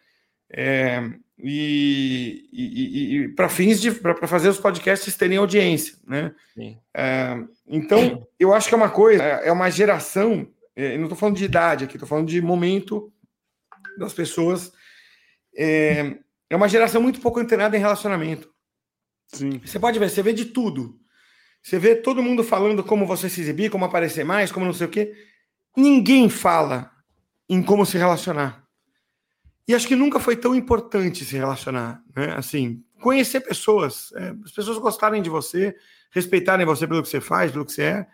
[0.52, 1.10] É,
[1.40, 6.34] e, e, e para fins de para fazer os podcasts terem audiência, né?
[6.96, 7.38] É,
[7.68, 10.48] então eu acho que é uma coisa, é uma geração.
[10.78, 13.12] É, não estou falando de idade aqui, estou falando de momento
[13.98, 14.72] das pessoas.
[15.58, 16.16] É,
[16.48, 18.54] é uma geração muito pouco antenada em relacionamento.
[19.26, 19.60] Sim.
[19.66, 21.00] Você pode ver, você vê de tudo.
[21.64, 24.86] Você vê todo mundo falando como você se exibir, como aparecer mais, como não sei
[24.86, 25.12] o quê.
[25.76, 26.92] Ninguém fala
[27.50, 28.64] em como se relacionar.
[29.68, 32.36] E acho que nunca foi tão importante se relacionar, né?
[32.38, 35.76] Assim, conhecer pessoas, é, as pessoas gostarem de você,
[36.12, 38.08] respeitarem você pelo que você faz, pelo que você é.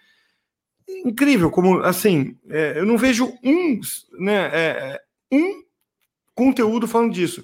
[1.05, 3.79] Incrível, como assim, é, eu não vejo um,
[4.19, 4.59] né, é,
[4.91, 5.01] é
[5.31, 5.63] um
[6.35, 7.43] conteúdo falando disso.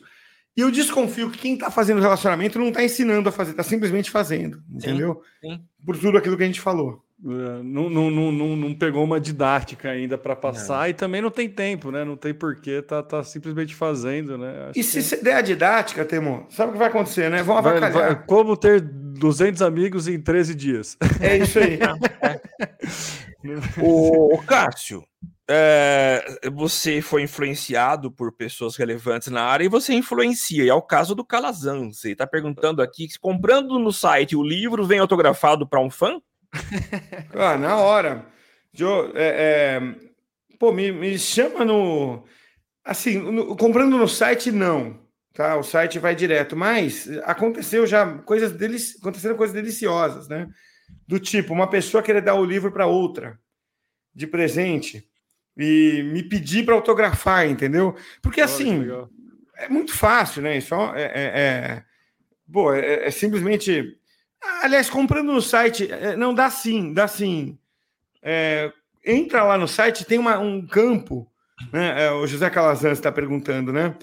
[0.55, 4.11] E eu desconfio que quem está fazendo relacionamento não está ensinando a fazer, está simplesmente
[4.11, 5.21] fazendo, entendeu?
[5.41, 5.61] Sim, sim.
[5.85, 7.01] Por tudo aquilo que a gente falou.
[7.21, 10.87] É, não, não, não, não, pegou uma didática ainda para passar não.
[10.87, 12.05] e também não tem tempo, né?
[12.05, 14.69] Não tem porquê, tá, tá simplesmente fazendo, né?
[14.69, 15.23] Acho e se que...
[15.23, 17.43] der a didática, Temo, sabe o que vai acontecer, né?
[17.43, 17.91] Vão avacalhar.
[17.91, 20.97] Vai, vai, como ter 200 amigos em 13 dias.
[21.19, 21.79] É isso aí.
[23.81, 25.03] o, o Cássio,
[25.51, 30.63] é, você foi influenciado por pessoas relevantes na área e você influencia.
[30.63, 31.91] E é o caso do Calazan.
[31.91, 36.21] Você está perguntando aqui, comprando no site o livro vem autografado para um fã?
[37.33, 38.27] ah, na hora.
[38.71, 39.95] Joe, é, é,
[40.59, 42.23] pô, me, me chama no.
[42.85, 44.99] Assim, no, comprando no site, não.
[45.33, 45.57] Tá?
[45.57, 46.55] O site vai direto.
[46.55, 50.47] Mas aconteceu já coisas delici aconteceram coisas deliciosas, né?
[51.07, 53.39] Do tipo, uma pessoa querer dar o livro para outra
[54.13, 55.07] de presente
[55.57, 57.95] e me pedir para autografar, entendeu?
[58.21, 58.85] Porque assim,
[59.57, 60.57] é muito fácil, né?
[60.57, 61.83] Isso é, é, é,
[62.51, 63.99] pô, é, é simplesmente
[64.61, 67.57] Aliás, comprando no site, é, não dá sim, dá sim.
[68.21, 68.71] É,
[69.05, 71.29] entra lá no site, tem uma, um campo,
[71.73, 72.05] né?
[72.05, 73.95] É, o José Calazans está perguntando, né?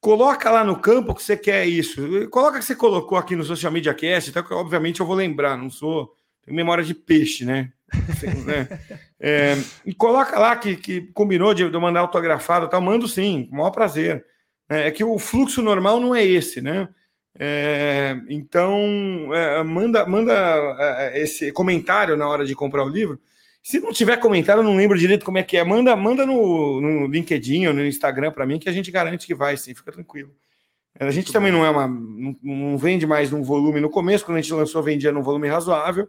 [0.00, 2.28] Coloca lá no campo que você quer isso.
[2.30, 5.70] Coloca que você colocou aqui no Social Media Cast, então, obviamente eu vou lembrar, não
[5.70, 6.14] sou.
[6.46, 7.72] Memória de peixe, né?
[8.44, 8.68] Né?
[9.18, 9.54] É,
[9.84, 13.58] e coloca lá que, que combinou de, de mandar autografado, tal, mando sim, com o
[13.58, 14.24] maior prazer.
[14.68, 16.88] É, é que o fluxo normal não é esse, né?
[17.38, 18.78] É, então,
[19.32, 20.32] é, manda, manda
[20.78, 23.18] é, esse comentário na hora de comprar o livro.
[23.66, 25.64] Se não tiver comentário, eu não lembro direito como é que é.
[25.64, 29.34] Manda, manda no, no LinkedIn ou no Instagram para mim, que a gente garante que
[29.34, 30.32] vai, sim, fica tranquilo.
[31.00, 31.88] A gente também não é uma.
[31.88, 33.80] Não, não, vende mais num volume.
[33.80, 36.08] No começo, quando a gente lançou, vendia num volume razoável.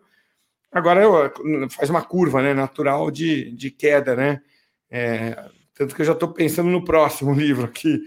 [0.71, 4.39] Agora eu, faz uma curva né, natural de, de queda, né?
[4.87, 7.99] É, tanto que eu já estou pensando no próximo livro aqui.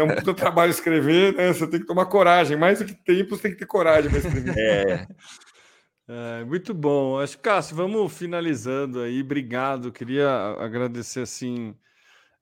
[0.00, 1.52] Um puta trabalho escrever, né?
[1.52, 2.56] Você tem que tomar coragem.
[2.56, 4.54] Mais do que tempo, você tem que ter coragem para escrever.
[4.58, 5.06] É.
[6.08, 6.44] é.
[6.44, 7.18] muito bom.
[7.18, 9.20] Acho que, Cássio, vamos finalizando aí.
[9.20, 9.92] Obrigado.
[9.92, 10.28] Queria
[10.58, 11.74] agradecer, assim,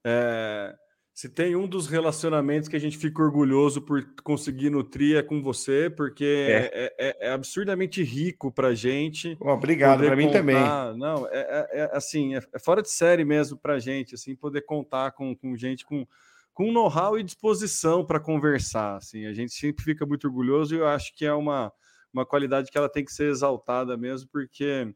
[0.05, 0.75] é,
[1.15, 5.43] se tem um dos relacionamentos que a gente fica orgulhoso por conseguir nutrir é com
[5.43, 9.37] você, porque é, é, é, é absurdamente rico para gente.
[9.39, 10.57] obrigado, para mim também.
[10.97, 15.13] Não, é, é, é assim, é, fora de série mesmo para gente, assim, poder contar
[15.13, 16.07] com, com gente com,
[16.55, 18.97] com know-how e disposição para conversar.
[18.97, 21.71] Assim, a gente sempre fica muito orgulhoso e eu acho que é uma,
[22.13, 24.93] uma qualidade que ela tem que ser exaltada mesmo, porque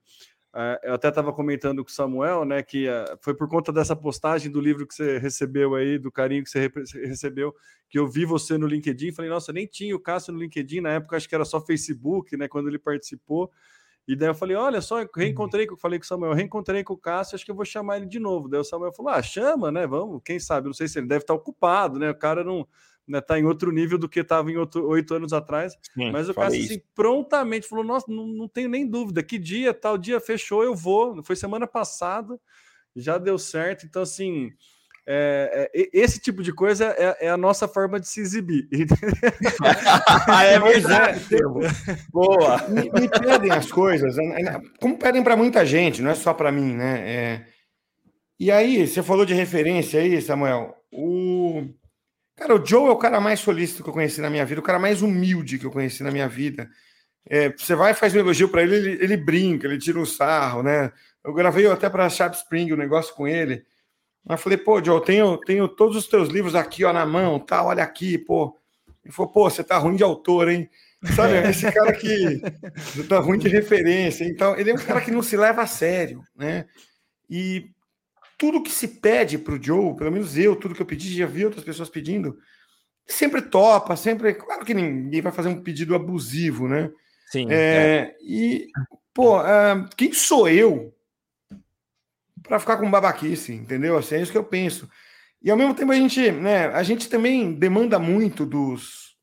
[0.59, 3.95] é, eu até estava comentando com o Samuel, né, que é, foi por conta dessa
[3.95, 6.71] postagem do livro que você recebeu aí, do carinho que você
[7.05, 7.55] recebeu,
[7.91, 9.13] que eu vi você no LinkedIn.
[9.13, 12.35] Falei, nossa, nem tinha o Cássio no LinkedIn, na época acho que era só Facebook,
[12.39, 13.51] né, quando ele participou.
[14.09, 16.83] E daí eu falei, olha só, eu reencontrei, eu falei com o Samuel, eu reencontrei
[16.83, 18.49] com o Cássio, acho que eu vou chamar ele de novo.
[18.49, 21.25] Daí o Samuel falou, ah, chama, né, vamos, quem sabe, não sei se ele deve
[21.25, 22.67] estar ocupado, né, o cara não
[23.07, 25.75] né, tá em outro nível do que estava em oito anos atrás.
[25.95, 29.73] Sim, mas o Cássio assim, prontamente falou: Nossa, não, não tenho nem dúvida, que dia,
[29.73, 31.23] tal dia fechou, eu vou.
[31.23, 32.39] Foi semana passada,
[32.95, 33.87] já deu certo.
[33.87, 34.53] Então, assim,
[35.09, 38.69] é, é, esse tipo de coisa é, é, a nossa forma de se exibir.
[40.45, 41.25] é verdade.
[42.11, 42.67] Boa.
[42.69, 46.35] Me, me, pedem as coisas, né, né, como pedem para muita gente, não é só
[46.35, 47.05] para mim, né?
[47.07, 47.47] É...
[48.39, 50.75] E aí, você falou de referência aí, Samuel.
[50.93, 51.69] O
[52.37, 54.65] Cara, o Joe é o cara mais solícito que eu conheci na minha vida, o
[54.65, 56.69] cara mais humilde que eu conheci na minha vida.
[57.29, 60.07] É, você vai e faz um elogio para ele, ele, ele, brinca, ele tira o
[60.07, 60.93] sarro, né?
[61.25, 63.65] Eu gravei até para a Sharp Spring o um negócio com ele.
[64.25, 67.65] Mas falei, pô, Joe, tenho, tenho todos os teus livros aqui, ó, na mão, tá?
[67.65, 68.57] Olha aqui, pô.
[69.05, 70.69] Ele falou, pô, você tá ruim de autor, hein?
[71.15, 71.51] Sabe, é.
[71.51, 72.41] esse cara que
[73.09, 74.25] tá ruim de referência.
[74.25, 76.67] Então, ele é um cara que não se leva a sério, né?
[77.31, 77.71] E
[78.39, 81.27] tudo que se pede para o Joe, pelo menos eu, tudo que eu pedi, já
[81.27, 82.39] vi outras pessoas pedindo,
[83.07, 84.35] sempre topa, sempre.
[84.35, 86.91] Claro que ninguém vai fazer um pedido abusivo, né?
[87.27, 87.47] Sim.
[87.51, 88.17] É, é.
[88.21, 88.69] E,
[89.15, 90.95] pô, uh, quem sou eu
[92.43, 93.97] para ficar com babaquice, entendeu?
[93.97, 94.89] Assim, é isso que eu penso.
[95.43, 99.17] E ao mesmo tempo a gente, né, a gente também demanda muito dos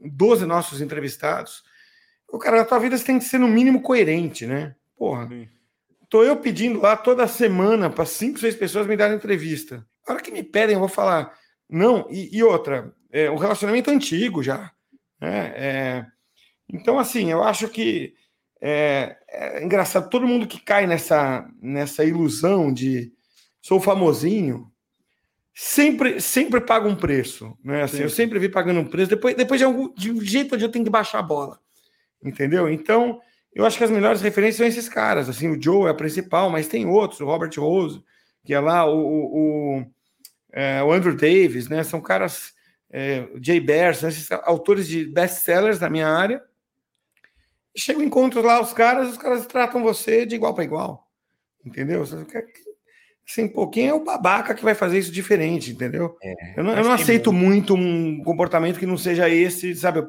[0.00, 1.62] 12 nossos entrevistados.
[2.28, 4.74] O cara, a tua vida você tem que ser no mínimo coerente, né?
[4.96, 5.28] Porra.
[5.28, 5.48] Sim.
[6.08, 9.86] Tô eu pedindo lá toda semana para cinco, seis pessoas me darem entrevista.
[10.06, 11.36] A hora que me pedem, eu vou falar.
[11.68, 14.70] Não, e, e outra, é, o relacionamento antigo já.
[15.20, 15.52] Né?
[15.56, 16.06] É,
[16.68, 18.14] então, assim, eu acho que
[18.60, 23.12] é, é, engraçado, todo mundo que cai nessa, nessa ilusão de
[23.60, 24.70] sou famosinho,
[25.54, 27.56] sempre, sempre paga um preço.
[27.64, 27.82] Né?
[27.82, 30.64] Assim, eu sempre vi pagando um preço, depois, depois de, algum, de um jeito onde
[30.64, 31.58] eu tenho que baixar a bola.
[32.22, 32.68] Entendeu?
[32.68, 33.20] Então,
[33.56, 35.30] eu acho que as melhores referências são esses caras.
[35.30, 38.04] Assim, o Joe é a principal, mas tem outros, o Robert Rose,
[38.44, 39.86] que é lá, o, o, o,
[40.52, 41.82] é, o Andrew Davis, né?
[41.82, 42.52] São caras,
[42.90, 46.42] é, Jay Bear, são esses autores de best-sellers da minha área.
[47.74, 51.08] E chega encontro lá, os caras, os caras tratam você de igual para igual.
[51.64, 52.02] Entendeu?
[52.02, 56.14] Assim, pô, quem é o babaca que vai fazer isso diferente, entendeu?
[56.22, 60.06] É, eu não, eu não aceito muito um comportamento que não seja esse, sabe?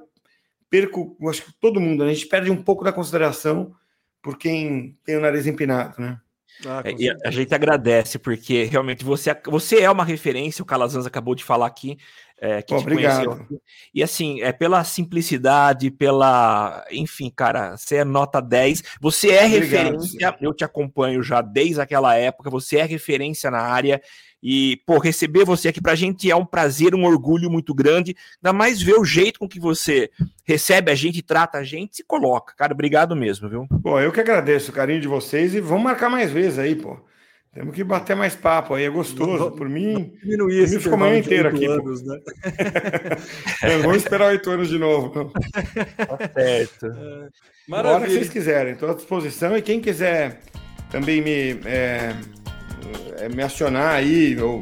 [0.70, 2.12] Perco, acho que todo mundo, né?
[2.12, 3.74] a gente perde um pouco da consideração
[4.22, 6.20] por quem tem o nariz empinado, né?
[6.66, 11.06] Ah, é, e a gente agradece, porque realmente você, você é uma referência, o Calazans
[11.06, 11.98] acabou de falar aqui,
[12.40, 13.26] é, que Obrigado.
[13.26, 13.62] Conheceu.
[13.94, 16.86] E assim, é pela simplicidade, pela.
[16.92, 21.82] Enfim, cara, você é nota 10, você é Obrigado, referência, eu te acompanho já desde
[21.82, 24.02] aquela época, você é referência na área,
[24.42, 28.16] e, pô, receber você aqui pra gente é um prazer, um orgulho muito grande.
[28.38, 30.10] Ainda mais ver o jeito com que você
[30.46, 32.54] recebe a gente, trata a gente, se coloca.
[32.56, 33.68] Cara, obrigado mesmo, viu?
[33.82, 36.98] Pô, eu que agradeço o carinho de vocês e vamos marcar mais vezes aí, pô.
[37.58, 39.50] Temos que bater mais papo aí, é gostoso.
[39.50, 41.66] Por mim, diminuir esse ficou manhã inteiro aqui.
[41.66, 42.20] Anos, né?
[43.64, 45.32] é, vamos esperar oito anos de novo.
[45.32, 46.86] Tá certo.
[47.68, 47.96] É, maravilha.
[47.96, 49.58] hora que vocês quiserem, estou à disposição.
[49.58, 50.40] E quem quiser
[50.90, 52.16] também me é,
[53.20, 54.62] é, me acionar aí, ou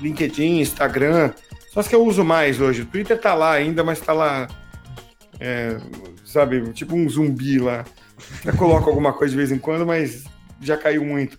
[0.00, 1.32] LinkedIn, Instagram,
[1.70, 2.82] só as que eu uso mais hoje.
[2.82, 4.48] O Twitter tá lá ainda, mas tá lá,
[5.40, 5.76] é,
[6.24, 7.84] sabe, tipo um zumbi lá.
[8.44, 10.24] Eu coloco alguma coisa de vez em quando, mas
[10.60, 11.38] já caiu muito.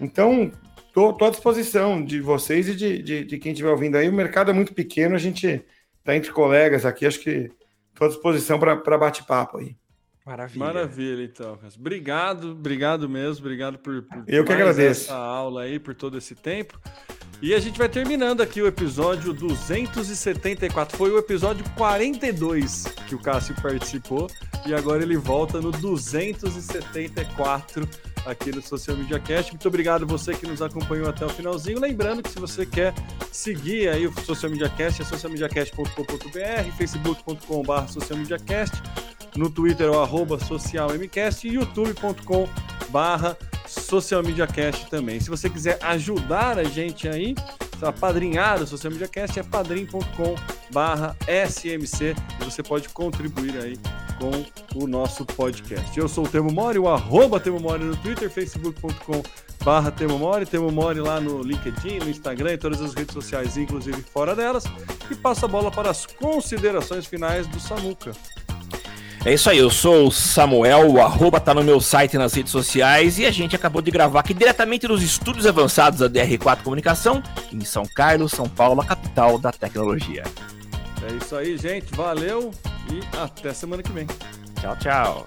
[0.00, 0.50] Então,
[0.92, 4.08] tô, tô à disposição de vocês e de, de, de quem estiver ouvindo aí.
[4.08, 5.62] O mercado é muito pequeno, a gente
[6.02, 7.50] tá entre colegas aqui, acho que
[7.94, 9.76] tô à disposição para bate-papo aí.
[10.24, 10.64] Maravilha.
[10.64, 11.58] Maravilha, então.
[11.78, 15.04] Obrigado, obrigado mesmo, obrigado por, por Eu que agradeço.
[15.04, 16.80] essa aula aí, por todo esse tempo.
[17.44, 20.96] E a gente vai terminando aqui o episódio 274.
[20.96, 24.30] Foi o episódio 42 que o Cássio participou
[24.64, 27.86] e agora ele volta no 274
[28.24, 29.52] aqui no Social Media Cast.
[29.52, 31.78] Muito obrigado você que nos acompanhou até o finalzinho.
[31.78, 32.94] Lembrando que se você quer
[33.30, 38.82] seguir aí o Social Media Cast, é socialmediacast.com.br, facebook.com.br socialmediacast
[39.36, 41.58] no Twitter é o arroba socialmcast e
[43.64, 45.20] youtube.com barra socialmediacast também.
[45.20, 47.34] Se você quiser ajudar a gente aí,
[47.82, 50.34] apadrinhar o Social Media Cast é padrim.com
[50.70, 53.78] barra smc e você pode contribuir aí
[54.18, 55.98] com o nosso podcast.
[55.98, 59.22] Eu sou o Temo Mori, o arroba Temo Mori no Twitter, facebook.com
[59.64, 63.56] barra Temo Mori, Temo Mori lá no LinkedIn, no Instagram e todas as redes sociais,
[63.56, 64.64] inclusive fora delas,
[65.10, 68.12] e passo a bola para as considerações finais do Samuca.
[69.24, 72.52] É isso aí, eu sou o Samuel, o arroba tá no meu site nas redes
[72.52, 77.22] sociais e a gente acabou de gravar aqui diretamente dos estúdios avançados da DR4 Comunicação,
[77.50, 80.24] em São Carlos, São Paulo, a capital da tecnologia.
[81.08, 81.94] É isso aí, gente.
[81.94, 82.50] Valeu
[82.90, 84.06] e até semana que vem.
[84.60, 85.26] Tchau, tchau.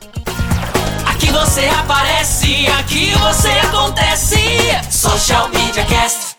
[1.08, 4.38] Aqui você aparece, aqui você acontece.
[4.92, 6.37] Social Media Cast.